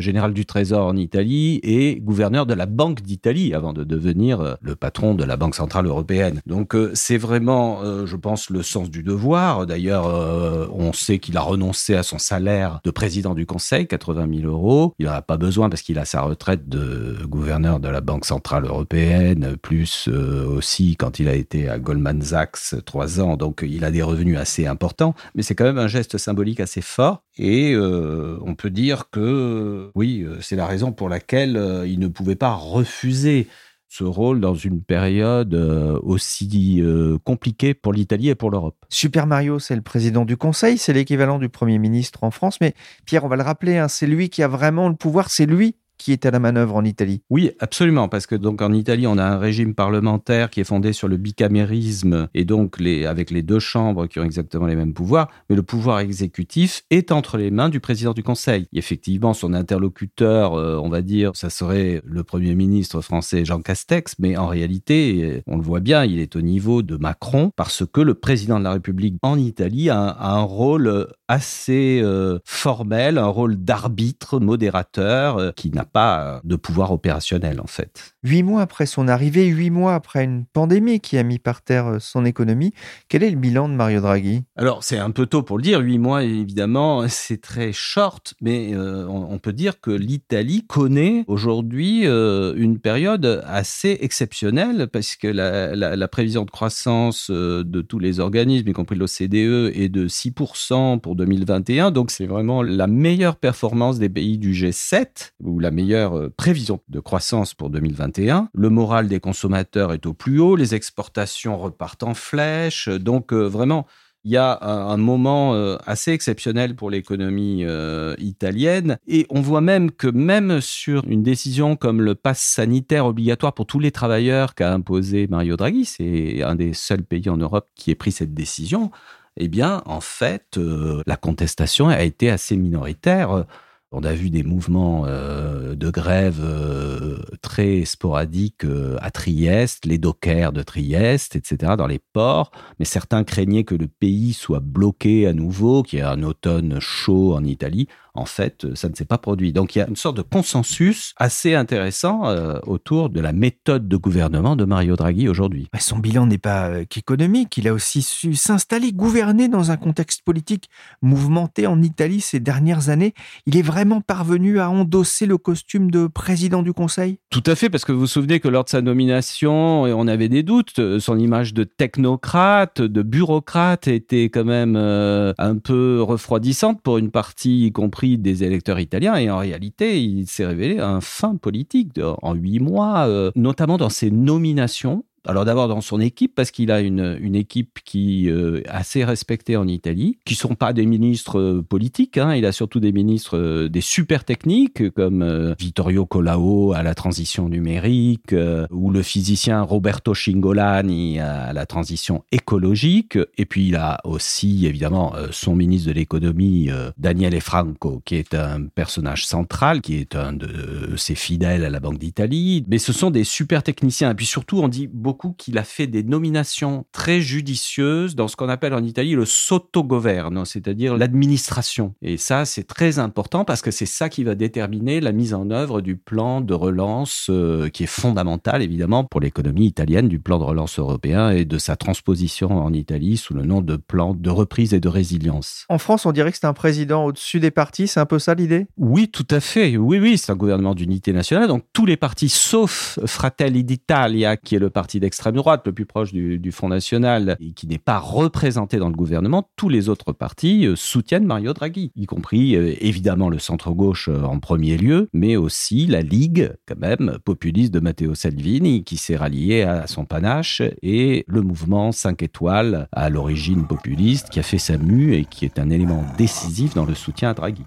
général 0.00 0.32
du 0.32 0.46
Trésor 0.46 0.86
en 0.86 0.96
Italie 0.96 1.58
et 1.64 1.96
gouverneur 2.00 2.46
de 2.46 2.54
la 2.54 2.66
Banque 2.66 3.02
d'Italie 3.02 3.52
avant 3.52 3.72
de 3.72 3.84
devenir 3.84 4.56
le 4.62 4.76
patron 4.76 5.17
de 5.18 5.24
la 5.24 5.36
Banque 5.36 5.56
Centrale 5.56 5.86
Européenne. 5.86 6.40
Donc 6.46 6.74
euh, 6.74 6.92
c'est 6.94 7.18
vraiment, 7.18 7.82
euh, 7.82 8.06
je 8.06 8.16
pense, 8.16 8.48
le 8.48 8.62
sens 8.62 8.88
du 8.88 9.02
devoir. 9.02 9.66
D'ailleurs, 9.66 10.06
euh, 10.06 10.66
on 10.72 10.92
sait 10.92 11.18
qu'il 11.18 11.36
a 11.36 11.40
renoncé 11.40 11.94
à 11.94 12.02
son 12.02 12.18
salaire 12.18 12.80
de 12.84 12.90
président 12.90 13.34
du 13.34 13.44
Conseil, 13.44 13.86
80 13.86 14.28
000 14.42 14.50
euros. 14.50 14.94
Il 14.98 15.06
n'en 15.06 15.12
a 15.12 15.22
pas 15.22 15.36
besoin 15.36 15.68
parce 15.68 15.82
qu'il 15.82 15.98
a 15.98 16.04
sa 16.04 16.22
retraite 16.22 16.68
de 16.68 17.18
gouverneur 17.26 17.80
de 17.80 17.88
la 17.88 18.00
Banque 18.00 18.24
Centrale 18.24 18.64
Européenne, 18.64 19.56
plus 19.60 20.08
aussi 20.08 20.96
quand 20.96 21.18
il 21.18 21.28
a 21.28 21.34
été 21.34 21.68
à 21.68 21.78
Goldman 21.78 22.22
Sachs 22.22 22.76
trois 22.84 23.20
ans. 23.20 23.36
Donc 23.36 23.64
il 23.66 23.84
a 23.84 23.90
des 23.90 24.02
revenus 24.02 24.38
assez 24.38 24.66
importants. 24.66 25.14
Mais 25.34 25.42
c'est 25.42 25.56
quand 25.56 25.64
même 25.64 25.78
un 25.78 25.88
geste 25.88 26.16
symbolique 26.16 26.60
assez 26.60 26.80
fort. 26.80 27.24
Et 27.36 27.76
on 27.76 28.54
peut 28.54 28.70
dire 28.70 29.10
que 29.10 29.90
oui, 29.94 30.24
c'est 30.40 30.56
la 30.56 30.66
raison 30.66 30.92
pour 30.92 31.08
laquelle 31.08 31.84
il 31.86 31.98
ne 31.98 32.08
pouvait 32.08 32.36
pas 32.36 32.54
refuser 32.54 33.48
ce 33.88 34.04
rôle 34.04 34.40
dans 34.40 34.54
une 34.54 34.82
période 34.82 35.54
euh, 35.54 35.98
aussi 36.02 36.80
euh, 36.80 37.18
compliquée 37.24 37.74
pour 37.74 37.92
l'Italie 37.92 38.28
et 38.28 38.34
pour 38.34 38.50
l'Europe. 38.50 38.76
Super 38.90 39.26
Mario, 39.26 39.58
c'est 39.58 39.74
le 39.74 39.82
président 39.82 40.24
du 40.24 40.36
Conseil, 40.36 40.78
c'est 40.78 40.92
l'équivalent 40.92 41.38
du 41.38 41.48
Premier 41.48 41.78
ministre 41.78 42.22
en 42.22 42.30
France, 42.30 42.60
mais 42.60 42.74
Pierre, 43.06 43.24
on 43.24 43.28
va 43.28 43.36
le 43.36 43.42
rappeler, 43.42 43.78
hein, 43.78 43.88
c'est 43.88 44.06
lui 44.06 44.28
qui 44.28 44.42
a 44.42 44.48
vraiment 44.48 44.88
le 44.88 44.94
pouvoir, 44.94 45.30
c'est 45.30 45.46
lui 45.46 45.74
qui 45.98 46.12
est 46.12 46.24
à 46.26 46.30
la 46.30 46.38
manœuvre 46.38 46.76
en 46.76 46.84
Italie. 46.84 47.22
Oui, 47.30 47.50
absolument, 47.58 48.08
parce 48.08 48.26
que 48.26 48.34
donc 48.34 48.62
en 48.62 48.72
Italie, 48.72 49.06
on 49.06 49.18
a 49.18 49.24
un 49.24 49.38
régime 49.38 49.74
parlementaire 49.74 50.50
qui 50.50 50.60
est 50.60 50.64
fondé 50.64 50.92
sur 50.92 51.08
le 51.08 51.16
bicamérisme 51.16 52.28
et 52.34 52.44
donc 52.44 52.78
les, 52.78 53.04
avec 53.06 53.30
les 53.30 53.42
deux 53.42 53.58
chambres 53.58 54.06
qui 54.06 54.20
ont 54.20 54.24
exactement 54.24 54.66
les 54.66 54.76
mêmes 54.76 54.94
pouvoirs, 54.94 55.28
mais 55.50 55.56
le 55.56 55.62
pouvoir 55.62 56.00
exécutif 56.00 56.84
est 56.90 57.12
entre 57.12 57.36
les 57.36 57.50
mains 57.50 57.68
du 57.68 57.80
président 57.80 58.12
du 58.12 58.22
Conseil. 58.22 58.66
effectivement, 58.72 59.34
son 59.34 59.54
interlocuteur, 59.54 60.54
euh, 60.54 60.80
on 60.82 60.88
va 60.88 61.02
dire, 61.02 61.32
ça 61.34 61.50
serait 61.50 62.00
le 62.04 62.22
Premier 62.22 62.54
ministre 62.54 63.00
français 63.00 63.44
Jean 63.44 63.60
Castex, 63.60 64.14
mais 64.18 64.36
en 64.36 64.46
réalité, 64.46 65.42
on 65.46 65.56
le 65.56 65.62
voit 65.62 65.80
bien, 65.80 66.04
il 66.04 66.20
est 66.20 66.36
au 66.36 66.40
niveau 66.40 66.82
de 66.82 66.96
Macron 66.96 67.50
parce 67.56 67.84
que 67.86 68.00
le 68.00 68.14
président 68.14 68.58
de 68.58 68.64
la 68.64 68.72
République 68.72 69.16
en 69.22 69.38
Italie 69.38 69.90
a, 69.90 70.16
un 70.20 70.42
rôle 70.42 71.08
assez 71.28 72.00
euh, 72.02 72.38
formel, 72.44 73.18
un 73.18 73.26
rôle 73.26 73.56
d'arbitre, 73.56 74.40
modérateur, 74.40 75.38
euh, 75.38 75.50
qui 75.54 75.70
n'a 75.70 75.84
pas 75.92 76.40
de 76.44 76.56
pouvoir 76.56 76.92
opérationnel 76.92 77.60
en 77.60 77.66
fait. 77.66 78.14
Huit 78.22 78.42
mois 78.42 78.62
après 78.62 78.86
son 78.86 79.08
arrivée, 79.08 79.46
huit 79.46 79.70
mois 79.70 79.94
après 79.94 80.24
une 80.24 80.44
pandémie 80.44 81.00
qui 81.00 81.18
a 81.18 81.22
mis 81.22 81.38
par 81.38 81.62
terre 81.62 81.96
son 82.00 82.24
économie, 82.24 82.72
quel 83.08 83.22
est 83.22 83.30
le 83.30 83.36
bilan 83.36 83.68
de 83.68 83.74
Mario 83.74 84.00
Draghi? 84.00 84.44
Alors 84.56 84.84
c'est 84.84 84.98
un 84.98 85.10
peu 85.10 85.26
tôt 85.26 85.42
pour 85.42 85.56
le 85.58 85.62
dire, 85.62 85.80
huit 85.80 85.98
mois 85.98 86.24
évidemment 86.24 87.04
c'est 87.08 87.40
très 87.40 87.72
short, 87.72 88.34
mais 88.40 88.74
euh, 88.74 89.06
on, 89.08 89.38
peut 89.38 89.52
dire 89.52 89.80
que 89.80 89.90
l'Italie 89.90 90.64
connaît 90.66 91.24
aujourd'hui 91.28 92.06
euh, 92.06 92.54
une 92.56 92.78
période 92.78 93.42
assez 93.46 93.98
exceptionnelle 94.00 94.88
parce 94.92 95.16
que 95.16 95.28
la, 95.28 95.74
la 95.74 96.08
prévision 96.08 96.44
de 96.44 96.50
croissance 96.50 97.28
euh, 97.30 97.64
de 97.64 97.80
tous 97.80 97.98
les 97.98 98.20
organismes, 98.20 98.68
y 98.68 98.72
compris 98.72 98.96
l'OCDE, 98.96 99.72
est 99.74 99.88
de 99.88 100.08
6% 100.08 101.00
pour 101.00 101.16
2021, 101.16 101.90
donc 101.90 102.10
c'est 102.10 102.26
vraiment 102.26 102.62
la 102.62 102.86
meilleure 102.86 103.36
performance 103.36 103.98
des 103.98 104.08
pays 104.08 104.38
du 104.38 104.52
G7 104.52 105.32
ou 105.42 105.60
la 105.60 105.70
meilleure 105.78 106.30
prévision 106.36 106.80
de 106.88 107.00
croissance 107.00 107.54
pour 107.54 107.70
2021. 107.70 108.48
Le 108.52 108.70
moral 108.70 109.06
des 109.06 109.20
consommateurs 109.20 109.92
est 109.92 110.06
au 110.06 110.12
plus 110.12 110.40
haut, 110.40 110.56
les 110.56 110.74
exportations 110.74 111.56
repartent 111.56 112.02
en 112.02 112.14
flèche, 112.14 112.88
donc 112.88 113.32
vraiment 113.32 113.86
il 114.24 114.32
y 114.32 114.36
a 114.36 114.58
un, 114.62 114.96
moment 114.96 115.54
euh, 115.54 115.76
assez 115.86 116.12
exceptionnel 116.12 116.74
pour 116.74 116.90
l'économie 116.90 117.64
euh, 117.64 118.14
italienne. 118.18 118.98
Et 119.06 119.26
on 119.30 119.40
voit 119.40 119.60
même 119.60 119.90
que 119.90 120.08
même 120.08 120.60
sur 120.60 121.04
une 121.06 121.22
décision 121.22 121.76
comme 121.76 122.02
le 122.02 122.14
pass 122.14 122.40
sanitaire 122.40 123.06
obligatoire 123.06 123.54
pour 123.54 123.66
tous 123.66 123.78
les 123.78 123.92
travailleurs 123.92 124.54
qu'a 124.54 124.72
imposé 124.72 125.28
Mario 125.28 125.56
Draghi, 125.56 125.84
c'est 125.84 126.42
un 126.42 126.56
des 126.56 126.74
seuls 126.74 127.04
pays 127.04 127.30
en 127.30 127.36
Europe 127.36 127.68
qui 127.74 127.90
ait 127.90 127.94
pris 127.94 128.12
cette 128.12 128.34
décision, 128.34 128.90
eh 129.36 129.48
bien, 129.48 129.82
en 129.86 130.00
fait, 130.00 130.58
euh, 130.58 131.00
la 131.06 131.16
contestation 131.16 131.88
a 131.88 132.02
été 132.02 132.28
assez 132.28 132.56
minoritaire. 132.56 133.46
On 133.90 134.02
a 134.02 134.12
vu 134.12 134.28
des 134.28 134.42
mouvements 134.42 135.04
euh, 135.06 135.74
de 135.74 135.88
grève 135.88 136.42
euh, 136.44 137.20
très 137.40 137.86
sporadiques 137.86 138.66
euh, 138.66 138.98
à 139.00 139.10
Trieste, 139.10 139.86
les 139.86 139.96
dockers 139.96 140.52
de 140.52 140.62
Trieste, 140.62 141.36
etc., 141.36 141.72
dans 141.78 141.86
les 141.86 141.98
ports. 142.12 142.50
Mais 142.78 142.84
certains 142.84 143.24
craignaient 143.24 143.64
que 143.64 143.74
le 143.74 143.86
pays 143.86 144.34
soit 144.34 144.60
bloqué 144.60 145.26
à 145.26 145.32
nouveau, 145.32 145.82
qu'il 145.82 146.00
y 146.00 146.02
ait 146.02 146.04
un 146.04 146.22
automne 146.22 146.78
chaud 146.80 147.34
en 147.34 147.42
Italie 147.44 147.88
en 148.18 148.24
fait, 148.24 148.64
euh, 148.64 148.74
ça 148.74 148.88
ne 148.88 148.94
s'est 148.94 149.04
pas 149.04 149.18
produit. 149.18 149.52
Donc 149.52 149.76
il 149.76 149.78
y 149.78 149.82
a 149.82 149.88
une 149.88 149.96
sorte 149.96 150.16
de 150.16 150.22
consensus 150.22 151.14
assez 151.16 151.54
intéressant 151.54 152.26
euh, 152.26 152.58
autour 152.66 153.10
de 153.10 153.20
la 153.20 153.32
méthode 153.32 153.88
de 153.88 153.96
gouvernement 153.96 154.56
de 154.56 154.64
Mario 154.64 154.96
Draghi 154.96 155.28
aujourd'hui. 155.28 155.68
Son 155.78 155.98
bilan 155.98 156.26
n'est 156.26 156.38
pas 156.38 156.68
euh, 156.68 156.84
qu'économique, 156.88 157.56
il 157.56 157.68
a 157.68 157.72
aussi 157.72 158.02
su 158.02 158.34
s'installer, 158.34 158.92
gouverner 158.92 159.48
dans 159.48 159.70
un 159.70 159.76
contexte 159.76 160.22
politique 160.22 160.68
mouvementé 161.00 161.66
en 161.66 161.80
Italie 161.82 162.20
ces 162.20 162.40
dernières 162.40 162.88
années. 162.88 163.14
Il 163.46 163.56
est 163.56 163.62
vraiment 163.62 164.00
parvenu 164.00 164.58
à 164.58 164.68
endosser 164.68 165.26
le 165.26 165.38
costume 165.38 165.90
de 165.90 166.08
président 166.08 166.62
du 166.62 166.72
Conseil? 166.72 167.18
Tout 167.30 167.42
à 167.46 167.54
fait, 167.54 167.70
parce 167.70 167.84
que 167.84 167.92
vous 167.92 168.00
vous 168.00 168.06
souvenez 168.06 168.40
que 168.40 168.48
lors 168.48 168.64
de 168.64 168.68
sa 168.68 168.80
nomination, 168.80 169.82
on 169.82 170.08
avait 170.08 170.28
des 170.28 170.42
doutes, 170.42 170.98
son 170.98 171.18
image 171.18 171.54
de 171.54 171.64
technocrate, 171.64 172.80
de 172.80 173.02
bureaucrate 173.02 173.86
était 173.88 174.24
quand 174.24 174.44
même 174.44 174.76
un 174.76 175.56
peu 175.56 176.02
refroidissante 176.02 176.80
pour 176.82 176.98
une 176.98 177.10
partie, 177.10 177.66
y 177.66 177.72
compris 177.72 178.07
des 178.16 178.44
électeurs 178.44 178.80
italiens 178.80 179.16
et 179.16 179.30
en 179.30 179.38
réalité, 179.38 180.02
il 180.02 180.26
s'est 180.26 180.46
révélé 180.46 180.78
un 180.78 181.00
fin 181.00 181.36
politique 181.36 182.00
en 182.22 182.34
huit 182.34 182.60
mois, 182.60 183.06
euh, 183.06 183.30
notamment 183.36 183.76
dans 183.76 183.90
ses 183.90 184.10
nominations 184.10 185.04
alors 185.26 185.44
d'abord 185.44 185.68
dans 185.68 185.80
son 185.80 186.00
équipe, 186.00 186.34
parce 186.34 186.50
qu'il 186.50 186.70
a 186.70 186.80
une, 186.80 187.18
une 187.20 187.34
équipe 187.34 187.78
qui 187.84 188.30
euh, 188.30 188.62
assez 188.68 189.04
respectée 189.04 189.56
en 189.56 189.66
Italie, 189.66 190.18
qui 190.24 190.34
sont 190.34 190.54
pas 190.54 190.72
des 190.72 190.86
ministres 190.86 191.38
euh, 191.38 191.62
politiques, 191.62 192.18
hein. 192.18 192.34
il 192.34 192.46
a 192.46 192.52
surtout 192.52 192.80
des 192.80 192.92
ministres, 192.92 193.36
euh, 193.36 193.68
des 193.68 193.80
super 193.80 194.24
techniques, 194.24 194.90
comme 194.90 195.54
Vittorio 195.58 196.06
Colao 196.06 196.72
à 196.72 196.82
la 196.82 196.94
transition 196.94 197.48
numérique, 197.48 198.34
ou 198.70 198.90
le 198.90 199.02
physicien 199.02 199.62
Roberto 199.62 200.14
Cingolani 200.14 201.20
à 201.20 201.52
la 201.52 201.66
transition 201.66 202.24
écologique, 202.32 203.18
et 203.36 203.44
puis 203.44 203.68
il 203.68 203.76
a 203.76 203.98
aussi 204.04 204.66
évidemment 204.66 205.14
son 205.30 205.54
ministre 205.54 205.88
de 205.88 205.94
l'économie, 205.94 206.70
Daniele 206.96 207.40
Franco, 207.40 208.02
qui 208.04 208.16
est 208.16 208.34
un 208.34 208.66
personnage 208.66 209.26
central, 209.26 209.80
qui 209.80 209.96
est 209.96 210.16
un 210.16 210.32
de 210.32 210.96
ses 210.96 211.14
fidèles 211.14 211.64
à 211.64 211.70
la 211.70 211.80
Banque 211.80 211.98
d'Italie, 211.98 212.64
mais 212.68 212.78
ce 212.78 212.92
sont 212.92 213.10
des 213.10 213.24
super 213.24 213.62
techniciens, 213.62 214.10
et 214.10 214.14
puis 214.14 214.26
surtout 214.26 214.60
on 214.60 214.68
dit 214.68 214.86
beaucoup 214.86 215.17
qu'il 215.36 215.58
a 215.58 215.64
fait 215.64 215.86
des 215.86 216.02
nominations 216.02 216.86
très 216.92 217.20
judicieuses 217.20 218.14
dans 218.14 218.28
ce 218.28 218.36
qu'on 218.36 218.48
appelle 218.48 218.74
en 218.74 218.82
Italie 218.82 219.14
le 219.14 219.24
sottogoverno, 219.24 220.44
c'est-à-dire 220.44 220.96
l'administration. 220.96 221.94
Et 222.02 222.16
ça, 222.16 222.44
c'est 222.44 222.64
très 222.64 222.98
important 222.98 223.44
parce 223.44 223.62
que 223.62 223.70
c'est 223.70 223.86
ça 223.86 224.08
qui 224.08 224.24
va 224.24 224.34
déterminer 224.34 225.00
la 225.00 225.12
mise 225.12 225.34
en 225.34 225.50
œuvre 225.50 225.80
du 225.80 225.96
plan 225.96 226.40
de 226.40 226.54
relance 226.54 227.26
euh, 227.30 227.68
qui 227.68 227.84
est 227.84 227.86
fondamental, 227.86 228.62
évidemment, 228.62 229.04
pour 229.04 229.20
l'économie 229.20 229.66
italienne, 229.66 230.08
du 230.08 230.18
plan 230.18 230.38
de 230.38 230.44
relance 230.44 230.78
européen 230.78 231.30
et 231.30 231.44
de 231.44 231.58
sa 231.58 231.76
transposition 231.76 232.50
en 232.50 232.72
Italie 232.72 233.16
sous 233.16 233.34
le 233.34 233.42
nom 233.42 233.60
de 233.60 233.76
plan 233.76 234.14
de 234.14 234.30
reprise 234.30 234.74
et 234.74 234.80
de 234.80 234.88
résilience. 234.88 235.66
En 235.68 235.78
France, 235.78 236.06
on 236.06 236.12
dirait 236.12 236.30
que 236.30 236.38
c'est 236.38 236.46
un 236.46 236.52
président 236.52 237.04
au-dessus 237.04 237.40
des 237.40 237.50
partis, 237.50 237.88
c'est 237.88 238.00
un 238.00 238.06
peu 238.06 238.18
ça 238.18 238.34
l'idée? 238.34 238.66
Oui, 238.76 239.08
tout 239.08 239.26
à 239.30 239.40
fait. 239.40 239.76
Oui, 239.76 239.98
oui, 239.98 240.18
c'est 240.18 240.32
un 240.32 240.36
gouvernement 240.36 240.74
d'unité 240.74 241.12
nationale. 241.12 241.48
Donc 241.48 241.64
tous 241.72 241.86
les 241.86 241.96
partis, 241.96 242.28
sauf 242.28 242.98
Fratelli 243.06 243.64
d'Italia, 243.64 244.36
qui 244.36 244.54
est 244.54 244.58
le 244.58 244.70
parti 244.70 244.97
d'extrême 245.00 245.36
droite, 245.36 245.62
le 245.66 245.72
plus 245.72 245.86
proche 245.86 246.12
du, 246.12 246.52
Front 246.52 246.68
National, 246.68 247.36
et 247.40 247.52
qui 247.52 247.66
n'est 247.66 247.78
pas 247.78 247.98
représenté 247.98 248.78
dans 248.78 248.88
le 248.88 248.94
gouvernement, 248.94 249.48
tous 249.56 249.68
les 249.68 249.88
autres 249.88 250.12
partis 250.12 250.66
euh, 250.66 250.76
soutiennent 250.76 251.26
Mario 251.26 251.52
Draghi, 251.52 251.92
y 251.94 252.06
compris 252.06 252.56
euh, 252.56 252.74
évidemment 252.80 253.28
le 253.28 253.38
centre-gauche 253.38 254.08
euh, 254.08 254.22
en 254.22 254.38
premier 254.40 254.76
lieu, 254.76 255.08
mais 255.12 255.36
aussi 255.36 255.86
la 255.86 256.00
Ligue, 256.00 256.52
quand 256.66 256.78
même, 256.78 257.18
populiste 257.24 257.72
de 257.72 257.80
Matteo 257.80 258.14
Salvini, 258.14 258.84
qui 258.84 258.96
s'est 258.96 259.16
rallié 259.16 259.62
à 259.62 259.86
son 259.86 260.04
panache, 260.04 260.62
et 260.82 261.24
le 261.28 261.42
mouvement 261.42 261.92
5 261.92 262.22
étoiles, 262.22 262.88
à 262.92 263.10
l'origine 263.10 263.66
populiste, 263.66 264.30
qui 264.30 264.40
a 264.40 264.42
fait 264.42 264.58
sa 264.58 264.78
mue 264.78 265.14
et 265.14 265.24
qui 265.24 265.44
est 265.44 265.58
un 265.58 265.70
élément 265.70 266.04
décisif 266.16 266.74
dans 266.74 266.86
le 266.86 266.94
soutien 266.94 267.30
à 267.30 267.34
Draghi. 267.34 267.64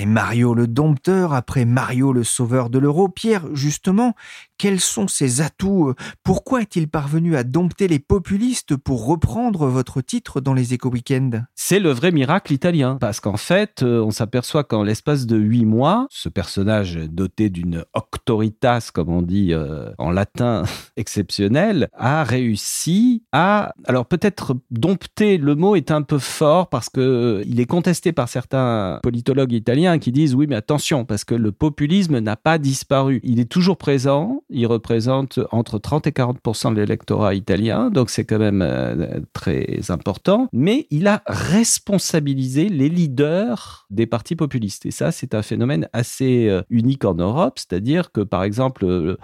Et 0.00 0.06
Mario 0.06 0.54
le 0.54 0.68
dompteur 0.68 1.32
après 1.32 1.64
Mario 1.64 2.12
le 2.12 2.22
sauveur 2.22 2.70
de 2.70 2.78
l'euro. 2.78 3.08
Pierre, 3.08 3.46
justement, 3.52 4.14
quels 4.58 4.80
sont 4.80 5.08
ses 5.08 5.40
atouts 5.40 5.94
Pourquoi 6.24 6.62
est-il 6.62 6.88
parvenu 6.88 7.36
à 7.36 7.44
dompter 7.44 7.88
les 7.88 8.00
populistes 8.00 8.76
pour 8.76 9.06
reprendre 9.06 9.66
votre 9.68 10.00
titre 10.00 10.40
dans 10.40 10.54
les 10.54 10.74
éco-weekends 10.74 11.42
C'est 11.54 11.78
le 11.78 11.90
vrai 11.90 12.10
miracle 12.10 12.52
italien. 12.52 12.98
Parce 13.00 13.20
qu'en 13.20 13.36
fait, 13.36 13.82
euh, 13.82 14.02
on 14.02 14.10
s'aperçoit 14.10 14.64
qu'en 14.64 14.82
l'espace 14.82 15.26
de 15.26 15.36
huit 15.36 15.64
mois, 15.64 16.06
ce 16.10 16.28
personnage 16.28 16.96
doté 16.96 17.50
d'une 17.50 17.84
auctoritas, 17.94 18.90
comme 18.92 19.10
on 19.10 19.22
dit 19.22 19.52
euh, 19.52 19.90
en 19.98 20.10
latin, 20.10 20.64
exceptionnel, 20.96 21.88
a 21.94 22.24
réussi 22.24 23.22
à... 23.32 23.72
Alors 23.86 24.06
peut-être 24.06 24.56
dompter, 24.70 25.38
le 25.38 25.54
mot 25.54 25.76
est 25.76 25.90
un 25.90 26.02
peu 26.02 26.18
fort 26.18 26.68
parce 26.68 26.88
que 26.88 27.00
euh, 27.00 27.44
il 27.46 27.60
est 27.60 27.66
contesté 27.66 28.12
par 28.12 28.28
certains 28.28 28.98
politologues 29.02 29.52
italiens 29.52 29.98
qui 29.98 30.12
disent 30.12 30.34
oui 30.34 30.46
mais 30.48 30.56
attention 30.56 31.04
parce 31.04 31.24
que 31.24 31.34
le 31.34 31.52
populisme 31.52 32.18
n'a 32.18 32.36
pas 32.36 32.58
disparu. 32.58 33.20
Il 33.22 33.38
est 33.38 33.50
toujours 33.50 33.76
présent, 33.76 34.42
il 34.50 34.66
représente 34.66 35.40
entre 35.50 35.78
30 35.78 36.06
et 36.06 36.12
40 36.12 36.38
de 36.74 36.80
l'électorat 36.80 37.34
italien, 37.34 37.90
donc 37.90 38.10
c'est 38.10 38.24
quand 38.24 38.38
même 38.38 38.62
euh, 38.62 39.20
très 39.32 39.90
important. 39.90 40.48
Mais 40.52 40.86
il 40.90 41.06
a 41.06 41.22
responsabilisé 41.26 42.68
les 42.68 42.88
leaders 42.88 43.86
des 43.90 44.06
partis 44.06 44.36
populistes. 44.36 44.86
Et 44.86 44.90
ça, 44.90 45.12
c'est 45.12 45.34
un 45.34 45.42
phénomène 45.42 45.88
assez 45.92 46.48
euh, 46.48 46.62
unique 46.70 47.04
en 47.04 47.14
Europe, 47.14 47.58
c'est-à-dire 47.58 48.12
que, 48.12 48.20
par 48.20 48.42
exemple, 48.42 49.16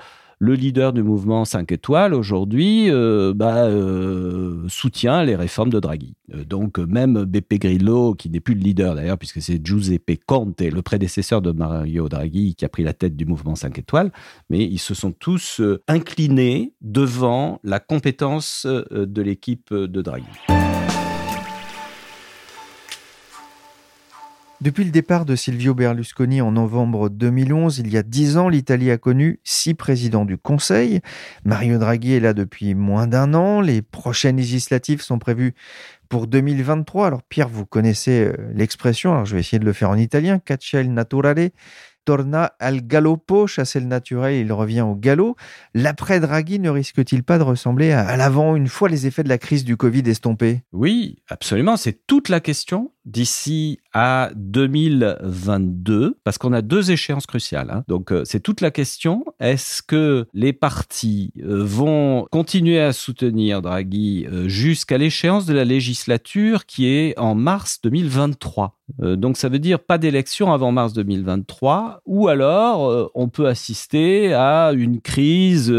le 0.45 0.55
leader 0.55 0.93
du 0.93 1.03
mouvement 1.03 1.47
5 1.47 1.73
étoiles 1.73 2.13
aujourd'hui 2.13 2.91
euh, 2.91 3.33
bah, 3.35 3.65
euh, 3.65 4.65
soutient 4.69 5.25
les 5.25 5.37
réformes 5.37 5.71
de 5.71 5.81
Draghi. 5.81 6.17
Euh, 6.35 6.45
donc 6.45 6.79
même 6.79 7.25
Beppe 7.25 7.55
Grillo, 7.55 8.15
qui 8.15 8.29
n'est 8.29 8.41
plus 8.41 8.55
le 8.55 8.61
leader 8.61 8.95
d'ailleurs, 8.95 9.17
puisque 9.17 9.41
c'est 9.41 9.65
Giuseppe 9.65 10.21
Conte, 10.27 10.61
le 10.61 10.83
prédécesseur 10.83 11.41
de 11.41 11.51
Mario 11.51 12.11
Draghi, 12.11 12.55
qui 12.57 12.67
a 12.67 12.69
pris 12.69 12.83
la 12.83 12.93
tête 12.93 13.17
du 13.17 13.25
mouvement 13.25 13.55
5 13.55 13.79
étoiles, 13.79 14.13
mais 14.51 14.63
ils 14.65 14.79
se 14.79 14.93
sont 14.93 15.13
tous 15.13 15.63
inclinés 15.89 16.75
devant 16.83 17.59
la 17.65 17.81
compétence 17.81 18.67
de 18.67 19.23
l'équipe 19.23 19.73
de 19.73 20.03
Draghi. 20.03 20.27
Depuis 24.65 24.85
le 24.85 24.91
départ 24.91 25.27
de 25.27 25.37
Silvio 25.37 25.75
Berlusconi 25.75 26.41
en 26.41 26.53
novembre 26.53 27.11
2011, 27.11 27.81
il 27.81 27.93
y 27.93 27.99
a 27.99 28.03
dix 28.03 28.39
ans, 28.39 28.49
l'Italie 28.49 28.91
a 28.91 28.97
connu 28.97 29.39
six 29.45 29.75
présidents 29.75 30.25
du 30.25 30.39
Conseil. 30.39 31.03
Mario 31.45 31.77
Draghi 31.77 32.15
est 32.15 32.21
là 32.21 32.33
depuis 32.33 32.75
moins 32.75 33.07
d'un 33.07 33.35
an. 33.35 33.61
Les 33.61 33.83
prochaines 33.83 34.39
législatives 34.39 35.03
sont 35.03 35.19
prévues 35.19 35.53
pour 36.09 36.27
2023. 36.29 37.09
Alors 37.09 37.23
Pierre, 37.25 37.51
vous 37.51 37.67
connaissez 37.67 38.25
euh, 38.25 38.33
l'expression, 38.55 39.13
alors 39.13 39.27
je 39.27 39.35
vais 39.35 39.41
essayer 39.41 39.59
de 39.59 39.67
le 39.67 39.75
faire 39.75 39.91
en 39.91 39.99
italien, 39.99 40.39
caccia 40.39 40.83
naturale 40.83 41.51
torna 42.07 42.53
al 42.59 42.87
galoppo, 42.87 43.47
chasser 43.47 43.81
le 43.81 43.87
naturel, 43.87 44.35
il 44.35 44.53
revient 44.53 44.83
au 44.83 44.95
galop. 44.95 45.37
L'après 45.75 46.21
Draghi 46.21 46.59
ne 46.59 46.71
risque-t-il 46.71 47.23
pas 47.23 47.37
de 47.37 47.43
ressembler 47.43 47.93
à, 47.93 48.17
l'avant 48.17 48.57
une 48.57 48.69
fois 48.69 48.89
les 48.89 49.07
effets 49.07 49.25
de 49.25 49.29
la 49.29 49.39
crise 49.39 49.65
du 49.65 49.77
Covid 49.77 50.03
estompés? 50.07 50.63
Oui, 50.73 51.19
absolument. 51.29 51.77
C'est 51.77 52.07
toute 52.07 52.29
la 52.29 52.41
question 52.41 52.93
d'ici 53.05 53.81
à 53.93 54.31
2022, 54.35 56.19
parce 56.25 56.39
qu'on 56.39 56.53
a 56.53 56.63
deux 56.63 56.91
échéances 56.91 57.27
cruciales. 57.27 57.71
Hein. 57.71 57.85
Donc 57.87 58.13
euh, 58.13 58.23
c'est 58.25 58.41
toute 58.41 58.61
la 58.61 58.71
question, 58.71 59.25
est-ce 59.41 59.83
que 59.83 60.27
les 60.35 60.53
partis 60.53 61.33
euh, 61.43 61.63
vont 61.63 62.27
continuer 62.31 62.81
à 62.81 62.93
soutenir 62.93 63.63
Draghi 63.63 64.27
euh, 64.27 64.49
jusqu'à 64.49 64.99
l'échéance 64.99 65.47
de 65.47 65.55
la 65.55 65.65
législature 65.65 66.67
qui 66.67 66.87
est 66.87 67.19
en 67.19 67.35
mars 67.35 67.81
2023 67.83 68.77
donc 68.99 69.39
ça 69.39 69.49
veut 69.49 69.59
dire 69.59 69.81
pas 69.81 69.97
d'élection 69.97 70.53
avant 70.53 70.71
mars 70.71 70.93
2023, 70.93 72.03
ou 72.05 72.29
alors 72.29 73.11
on 73.15 73.29
peut 73.31 73.47
assister 73.49 74.35
à 74.35 74.73
une 74.75 75.01
crise 75.01 75.73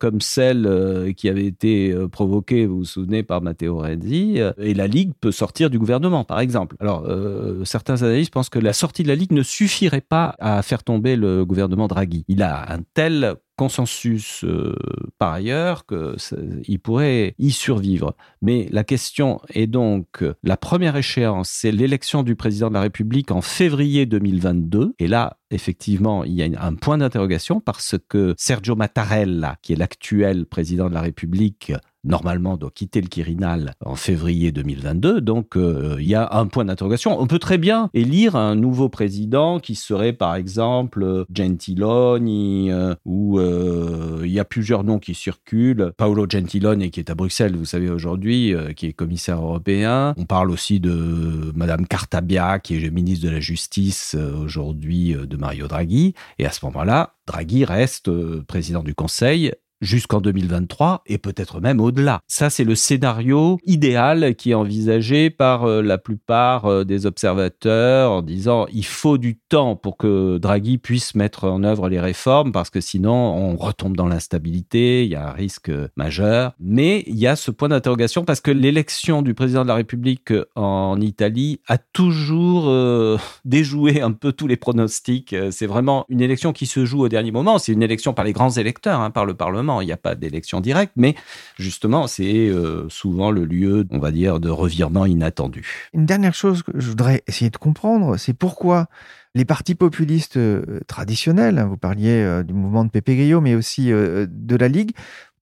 comme 0.00 0.20
celle 0.20 1.14
qui 1.16 1.28
avait 1.28 1.46
été 1.46 1.94
provoquée, 2.10 2.66
vous 2.66 2.78
vous 2.78 2.84
souvenez, 2.84 3.22
par 3.22 3.42
Matteo 3.42 3.78
Renzi, 3.78 4.40
et 4.58 4.74
la 4.74 4.88
Ligue 4.88 5.12
peut 5.20 5.30
sortir 5.30 5.70
du 5.70 5.78
gouvernement, 5.78 6.24
par 6.24 6.35
exemple. 6.40 6.76
Alors 6.80 7.04
euh, 7.06 7.64
certains 7.64 8.02
analystes 8.02 8.32
pensent 8.32 8.48
que 8.48 8.58
la 8.58 8.72
sortie 8.72 9.02
de 9.02 9.08
la 9.08 9.14
Ligue 9.14 9.32
ne 9.32 9.42
suffirait 9.42 10.00
pas 10.00 10.34
à 10.38 10.62
faire 10.62 10.82
tomber 10.82 11.16
le 11.16 11.44
gouvernement 11.44 11.88
Draghi. 11.88 12.24
Il 12.28 12.42
a 12.42 12.72
un 12.72 12.80
tel 12.94 13.36
consensus 13.56 14.44
euh, 14.44 14.74
par 15.18 15.32
ailleurs 15.32 15.84
qu'il 15.86 16.78
pourrait 16.78 17.34
y 17.38 17.50
survivre. 17.50 18.14
Mais 18.42 18.68
la 18.70 18.84
question 18.84 19.40
est 19.48 19.66
donc, 19.66 20.24
la 20.42 20.56
première 20.56 20.96
échéance, 20.96 21.48
c'est 21.48 21.72
l'élection 21.72 22.22
du 22.22 22.36
président 22.36 22.68
de 22.68 22.74
la 22.74 22.82
République 22.82 23.30
en 23.30 23.40
février 23.40 24.04
2022. 24.06 24.94
Et 24.98 25.08
là, 25.08 25.38
effectivement, 25.50 26.24
il 26.24 26.34
y 26.34 26.42
a 26.42 26.62
un 26.62 26.74
point 26.74 26.98
d'interrogation 26.98 27.60
parce 27.60 27.96
que 28.08 28.34
Sergio 28.36 28.76
Mattarella, 28.76 29.56
qui 29.62 29.72
est 29.72 29.76
l'actuel 29.76 30.46
président 30.46 30.88
de 30.88 30.94
la 30.94 31.00
République, 31.00 31.72
normalement 32.06 32.56
doit 32.56 32.70
quitter 32.74 33.00
le 33.00 33.08
Quirinal 33.08 33.74
en 33.84 33.96
février 33.96 34.52
2022. 34.52 35.20
Donc 35.20 35.56
euh, 35.56 35.96
il 35.98 36.06
y 36.06 36.14
a 36.14 36.28
un 36.32 36.46
point 36.46 36.64
d'interrogation. 36.64 37.20
On 37.20 37.26
peut 37.26 37.38
très 37.38 37.58
bien 37.58 37.90
élire 37.94 38.36
un 38.36 38.54
nouveau 38.54 38.88
président 38.88 39.60
qui 39.60 39.74
serait 39.74 40.12
par 40.12 40.36
exemple 40.36 41.24
Gentiloni 41.34 42.70
euh, 42.70 42.94
ou 43.04 43.38
euh, 43.38 44.22
il 44.24 44.30
y 44.30 44.40
a 44.40 44.44
plusieurs 44.44 44.84
noms 44.84 44.98
qui 44.98 45.14
circulent. 45.14 45.92
Paolo 45.96 46.26
Gentiloni 46.28 46.90
qui 46.90 47.00
est 47.00 47.10
à 47.10 47.14
Bruxelles, 47.14 47.56
vous 47.56 47.64
savez 47.64 47.90
aujourd'hui, 47.90 48.54
qui 48.76 48.86
est 48.86 48.92
commissaire 48.92 49.38
européen. 49.38 50.14
On 50.16 50.24
parle 50.24 50.50
aussi 50.50 50.80
de 50.80 51.52
Madame 51.54 51.86
Cartabia 51.86 52.58
qui 52.58 52.76
est 52.76 52.90
ministre 52.90 53.26
de 53.26 53.30
la 53.30 53.40
Justice 53.40 54.14
aujourd'hui 54.14 55.14
de 55.14 55.36
Mario 55.36 55.66
Draghi. 55.66 56.14
Et 56.38 56.46
à 56.46 56.50
ce 56.50 56.64
moment-là, 56.66 57.14
Draghi 57.26 57.64
reste 57.64 58.10
président 58.42 58.82
du 58.82 58.94
Conseil 58.94 59.52
jusqu'en 59.80 60.20
2023 60.20 61.02
et 61.06 61.18
peut-être 61.18 61.60
même 61.60 61.80
au-delà. 61.80 62.20
Ça, 62.26 62.50
c'est 62.50 62.64
le 62.64 62.74
scénario 62.74 63.58
idéal 63.64 64.34
qui 64.34 64.50
est 64.50 64.54
envisagé 64.54 65.30
par 65.30 65.64
euh, 65.64 65.82
la 65.82 65.98
plupart 65.98 66.66
euh, 66.66 66.84
des 66.84 67.06
observateurs 67.06 68.12
en 68.12 68.22
disant 68.22 68.66
il 68.72 68.84
faut 68.84 69.18
du 69.18 69.36
temps 69.36 69.76
pour 69.76 69.96
que 69.96 70.38
Draghi 70.38 70.78
puisse 70.78 71.14
mettre 71.14 71.44
en 71.44 71.62
œuvre 71.62 71.88
les 71.88 72.00
réformes 72.00 72.52
parce 72.52 72.70
que 72.70 72.80
sinon 72.80 73.12
on 73.12 73.56
retombe 73.56 73.96
dans 73.96 74.06
l'instabilité, 74.06 75.04
il 75.04 75.10
y 75.10 75.14
a 75.14 75.28
un 75.28 75.32
risque 75.32 75.70
majeur. 75.96 76.52
Mais 76.60 77.04
il 77.06 77.16
y 77.16 77.26
a 77.26 77.36
ce 77.36 77.50
point 77.50 77.68
d'interrogation 77.68 78.24
parce 78.24 78.40
que 78.40 78.50
l'élection 78.50 79.22
du 79.22 79.34
président 79.34 79.62
de 79.62 79.68
la 79.68 79.74
République 79.74 80.32
en 80.54 81.00
Italie 81.00 81.60
a 81.66 81.78
toujours 81.78 82.68
euh, 82.68 83.18
déjoué 83.44 84.00
un 84.00 84.12
peu 84.12 84.32
tous 84.32 84.46
les 84.46 84.56
pronostics. 84.56 85.34
C'est 85.50 85.66
vraiment 85.66 86.06
une 86.08 86.20
élection 86.20 86.52
qui 86.52 86.66
se 86.66 86.84
joue 86.84 87.02
au 87.02 87.08
dernier 87.08 87.30
moment. 87.30 87.58
C'est 87.58 87.72
une 87.72 87.82
élection 87.82 88.14
par 88.14 88.24
les 88.24 88.32
grands 88.32 88.50
électeurs, 88.50 89.00
hein, 89.00 89.10
par 89.10 89.26
le 89.26 89.34
Parlement 89.34 89.65
il 89.80 89.86
n'y 89.86 89.92
a 89.92 89.96
pas 89.96 90.14
d'élection 90.14 90.60
directe, 90.60 90.92
mais 90.96 91.14
justement, 91.58 92.06
c'est 92.06 92.48
euh, 92.48 92.88
souvent 92.88 93.30
le 93.30 93.44
lieu, 93.44 93.86
on 93.90 93.98
va 93.98 94.10
dire, 94.10 94.40
de 94.40 94.48
revirement 94.48 95.06
inattendu. 95.06 95.88
Une 95.92 96.06
dernière 96.06 96.34
chose 96.34 96.62
que 96.62 96.72
je 96.74 96.88
voudrais 96.88 97.22
essayer 97.26 97.50
de 97.50 97.56
comprendre, 97.56 98.16
c'est 98.16 98.34
pourquoi 98.34 98.86
les 99.34 99.44
partis 99.44 99.74
populistes 99.74 100.38
euh, 100.38 100.80
traditionnels, 100.86 101.58
hein, 101.58 101.66
vous 101.66 101.76
parliez 101.76 102.22
euh, 102.22 102.42
du 102.42 102.54
mouvement 102.54 102.84
de 102.84 102.90
Pepe 102.90 103.10
Grillo, 103.10 103.40
mais 103.40 103.54
aussi 103.54 103.88
de 103.88 104.56
la 104.56 104.68
Ligue, 104.68 104.92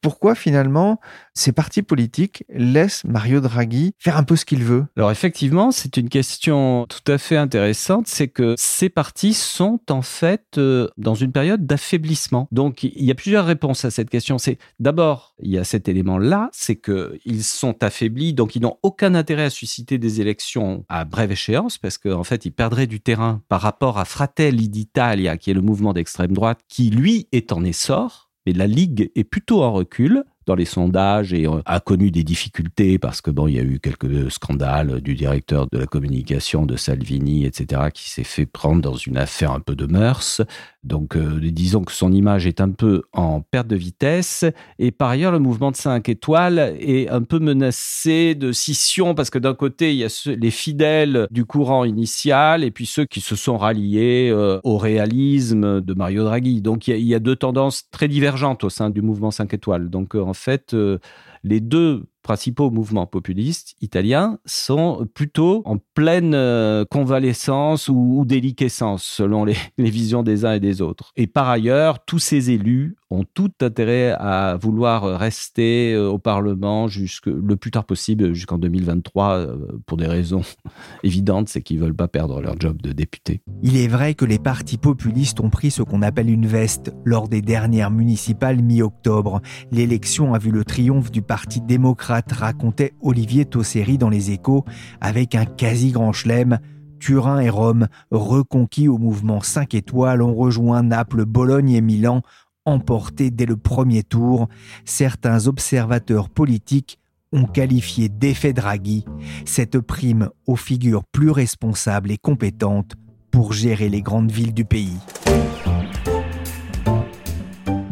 pourquoi 0.04 0.34
finalement 0.34 1.00
ces 1.32 1.52
partis 1.52 1.80
politiques 1.80 2.44
laissent 2.50 3.04
Mario 3.04 3.40
Draghi 3.40 3.94
faire 3.98 4.18
un 4.18 4.22
peu 4.22 4.36
ce 4.36 4.44
qu'il 4.44 4.62
veut? 4.62 4.84
Alors 4.98 5.10
effectivement, 5.10 5.70
c'est 5.70 5.96
une 5.96 6.10
question 6.10 6.84
tout 6.90 7.10
à 7.10 7.16
fait 7.16 7.38
intéressante, 7.38 8.06
c'est 8.06 8.28
que 8.28 8.54
ces 8.58 8.90
partis 8.90 9.32
sont 9.32 9.80
en 9.88 10.02
fait 10.02 10.58
euh, 10.58 10.88
dans 10.98 11.14
une 11.14 11.32
période 11.32 11.64
d'affaiblissement. 11.64 12.48
Donc 12.52 12.82
il 12.82 13.02
y 13.02 13.10
a 13.10 13.14
plusieurs 13.14 13.46
réponses 13.46 13.86
à 13.86 13.90
cette 13.90 14.10
question. 14.10 14.36
C'est 14.36 14.58
d'abord, 14.78 15.34
il 15.40 15.50
y 15.50 15.56
a 15.56 15.64
cet 15.64 15.88
élément-là, 15.88 16.50
c'est 16.52 16.76
qu'ils 16.76 17.42
sont 17.42 17.82
affaiblis, 17.82 18.34
donc 18.34 18.56
ils 18.56 18.60
n'ont 18.60 18.76
aucun 18.82 19.14
intérêt 19.14 19.44
à 19.44 19.50
susciter 19.50 19.96
des 19.96 20.20
élections 20.20 20.84
à 20.90 21.06
brève 21.06 21.32
échéance, 21.32 21.78
parce 21.78 21.96
qu'en 21.96 22.24
fait, 22.24 22.44
ils 22.44 22.52
perdraient 22.52 22.86
du 22.86 23.00
terrain 23.00 23.40
par 23.48 23.62
rapport 23.62 23.98
à 23.98 24.04
Fratelli 24.04 24.68
d'Italia, 24.68 25.38
qui 25.38 25.50
est 25.50 25.54
le 25.54 25.62
mouvement 25.62 25.94
d'extrême 25.94 26.32
droite, 26.32 26.60
qui 26.68 26.90
lui 26.90 27.26
est 27.32 27.52
en 27.52 27.64
essor 27.64 28.23
mais 28.46 28.52
la 28.52 28.66
Ligue 28.66 29.10
est 29.14 29.24
plutôt 29.24 29.62
en 29.62 29.72
recul 29.72 30.24
dans 30.46 30.54
les 30.54 30.64
sondages 30.64 31.32
et 31.32 31.46
euh, 31.46 31.62
a 31.64 31.80
connu 31.80 32.10
des 32.10 32.22
difficultés 32.22 32.98
parce 32.98 33.20
que 33.20 33.30
bon, 33.30 33.48
il 33.48 33.54
y 33.54 33.58
a 33.58 33.62
eu 33.62 33.80
quelques 33.80 34.30
scandales 34.30 35.00
du 35.00 35.14
directeur 35.14 35.66
de 35.72 35.78
la 35.78 35.86
communication 35.86 36.66
de 36.66 36.76
Salvini, 36.76 37.46
etc., 37.46 37.82
qui 37.92 38.10
s'est 38.10 38.24
fait 38.24 38.46
prendre 38.46 38.82
dans 38.82 38.96
une 38.96 39.16
affaire 39.16 39.52
un 39.52 39.60
peu 39.60 39.74
de 39.74 39.86
mœurs. 39.86 40.42
Donc, 40.84 41.16
euh, 41.16 41.40
disons 41.40 41.82
que 41.82 41.92
son 41.92 42.12
image 42.12 42.46
est 42.46 42.60
un 42.60 42.70
peu 42.70 43.02
en 43.14 43.40
perte 43.40 43.66
de 43.66 43.76
vitesse. 43.76 44.44
Et 44.78 44.90
par 44.90 45.08
ailleurs, 45.08 45.32
le 45.32 45.38
mouvement 45.38 45.70
de 45.70 45.76
5 45.76 46.08
étoiles 46.10 46.76
est 46.78 47.08
un 47.08 47.22
peu 47.22 47.38
menacé 47.38 48.34
de 48.34 48.52
scission 48.52 49.14
parce 49.14 49.30
que 49.30 49.38
d'un 49.38 49.54
côté, 49.54 49.92
il 49.92 49.96
y 49.96 50.04
a 50.04 50.34
les 50.38 50.50
fidèles 50.50 51.26
du 51.30 51.46
courant 51.46 51.84
initial 51.84 52.62
et 52.64 52.70
puis 52.70 52.84
ceux 52.84 53.06
qui 53.06 53.22
se 53.22 53.34
sont 53.34 53.56
ralliés 53.56 54.30
euh, 54.30 54.60
au 54.62 54.76
réalisme 54.76 55.80
de 55.80 55.94
Mario 55.94 56.24
Draghi. 56.24 56.60
Donc, 56.60 56.86
il 56.86 56.98
y, 56.98 57.14
a, 57.14 57.18
deux 57.18 57.36
tendances 57.36 57.88
très 57.90 58.08
divergentes 58.08 58.62
au 58.64 58.68
sein 58.68 58.90
du 58.90 59.00
mouvement 59.00 59.30
5 59.30 59.54
étoiles. 59.54 59.88
Donc, 59.88 60.14
en 60.14 60.34
fait, 60.34 60.74
euh, 60.74 60.98
les 61.44 61.60
deux 61.60 62.04
principaux 62.24 62.70
mouvements 62.70 63.06
populistes 63.06 63.76
italiens 63.80 64.38
sont 64.46 65.06
plutôt 65.14 65.62
en 65.66 65.76
pleine 65.94 66.34
euh, 66.34 66.84
convalescence 66.90 67.88
ou, 67.88 68.24
déliquescence 68.26 69.04
selon 69.04 69.44
les, 69.44 69.56
visions 69.78 70.24
des 70.24 70.44
uns 70.44 70.54
et 70.54 70.60
des 70.60 70.82
autres. 70.82 71.12
Et 71.14 71.28
par 71.28 71.48
ailleurs, 71.48 72.04
tous 72.04 72.18
ces 72.18 72.50
élus 72.50 72.96
ont 73.10 73.24
tout 73.34 73.50
intérêt 73.60 74.12
à 74.18 74.56
vouloir 74.60 75.18
rester 75.18 75.92
euh, 75.94 76.08
au 76.08 76.18
Parlement 76.18 76.88
jusque 76.88 77.26
le 77.26 77.56
plus 77.56 77.70
tard 77.70 77.84
possible 77.84 78.34
jusqu'en 78.34 78.58
2023 78.58 79.32
euh, 79.34 79.56
pour 79.86 79.96
des 79.96 80.06
raisons 80.06 80.42
évidentes, 81.02 81.48
c'est 81.48 81.62
qu'ils 81.62 81.80
veulent 81.80 81.94
pas 81.94 82.08
perdre 82.08 82.40
leur 82.40 82.58
job 82.58 82.80
de 82.80 82.92
député. 82.92 83.42
Il 83.62 83.76
est 83.76 83.88
vrai 83.88 84.14
que 84.14 84.24
les 84.24 84.38
partis 84.38 84.78
populistes 84.78 85.40
ont 85.40 85.50
pris 85.50 85.70
ce 85.70 85.82
qu'on 85.82 86.02
appelle 86.02 86.30
une 86.30 86.46
veste 86.46 86.94
lors 87.04 87.28
des 87.28 87.42
dernières 87.42 87.90
municipales 87.90 88.62
mi-octobre. 88.62 89.40
L'élection 89.70 90.34
a 90.34 90.38
vu 90.38 90.50
le 90.50 90.64
triomphe 90.64 91.10
du 91.10 91.22
Parti 91.22 91.60
démocrate 91.60 92.32
racontait 92.32 92.94
Olivier 93.00 93.44
Tosseri 93.44 93.98
dans 93.98 94.10
Les 94.10 94.30
Échos 94.30 94.64
avec 95.00 95.34
un 95.34 95.44
quasi-grand 95.44 96.12
chelem. 96.12 96.58
Turin 97.04 97.40
et 97.40 97.50
Rome, 97.50 97.88
reconquis 98.10 98.88
au 98.88 98.96
mouvement 98.96 99.42
5 99.42 99.74
étoiles, 99.74 100.22
ont 100.22 100.34
rejoint 100.34 100.82
Naples, 100.82 101.26
Bologne 101.26 101.72
et 101.72 101.82
Milan, 101.82 102.22
emportés 102.64 103.30
dès 103.30 103.46
le 103.46 103.56
premier 103.56 104.02
tour. 104.02 104.48
Certains 104.84 105.46
observateurs 105.46 106.28
politiques 106.28 106.98
ont 107.32 107.46
qualifié 107.46 108.08
d'effet 108.08 108.52
Draghi 108.52 109.04
cette 109.44 109.80
prime 109.80 110.30
aux 110.46 110.56
figures 110.56 111.04
plus 111.04 111.30
responsables 111.30 112.10
et 112.10 112.18
compétentes 112.18 112.94
pour 113.30 113.52
gérer 113.52 113.88
les 113.88 114.02
grandes 114.02 114.30
villes 114.30 114.54
du 114.54 114.64
pays. 114.64 114.96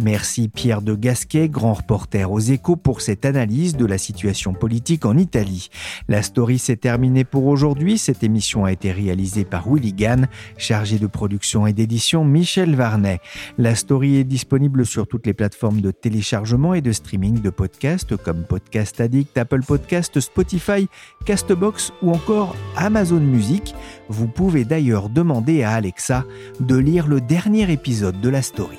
Merci 0.02 0.48
Pierre 0.48 0.82
de 0.82 0.96
Gasquet, 0.96 1.48
grand 1.48 1.74
reporter 1.74 2.30
aux 2.30 2.40
échos, 2.40 2.74
pour 2.74 3.00
cette 3.00 3.24
analyse 3.24 3.76
de 3.76 3.86
la 3.86 3.98
situation 3.98 4.52
politique 4.52 5.04
en 5.04 5.16
Italie. 5.16 5.68
La 6.08 6.22
story 6.22 6.58
s'est 6.58 6.76
terminée 6.76 7.22
pour 7.22 7.46
aujourd'hui. 7.46 7.98
Cette 7.98 8.24
émission 8.24 8.64
a 8.64 8.72
été 8.72 8.90
réalisée 8.90 9.44
par 9.44 9.68
Willy 9.68 9.92
Gann, 9.92 10.26
chargé 10.56 10.98
de 10.98 11.06
production 11.06 11.68
et 11.68 11.72
d'édition 11.72 12.24
Michel 12.24 12.74
Varnet. 12.74 13.20
La 13.58 13.76
story 13.76 14.16
est 14.16 14.24
disponible 14.24 14.84
sur 14.84 15.06
toutes 15.06 15.26
les 15.26 15.34
plateformes 15.34 15.80
de 15.80 15.92
téléchargement 15.92 16.74
et 16.74 16.80
de 16.80 16.90
streaming 16.90 17.40
de 17.40 17.50
podcasts 17.50 18.16
comme 18.16 18.42
Podcast 18.42 19.00
Addict, 19.00 19.38
Apple 19.38 19.62
Podcast, 19.62 20.18
Spotify, 20.18 20.88
Castbox 21.26 21.92
ou 22.02 22.10
encore 22.10 22.56
Amazon 22.76 23.20
Music. 23.20 23.72
Vous 24.08 24.26
pouvez 24.26 24.64
d'ailleurs 24.64 25.10
demander 25.10 25.62
à 25.62 25.74
Alexa 25.74 26.24
de 26.58 26.76
lire 26.76 27.06
le 27.06 27.20
dernier 27.20 27.70
épisode 27.70 28.20
de 28.20 28.28
la 28.28 28.42
story. 28.42 28.78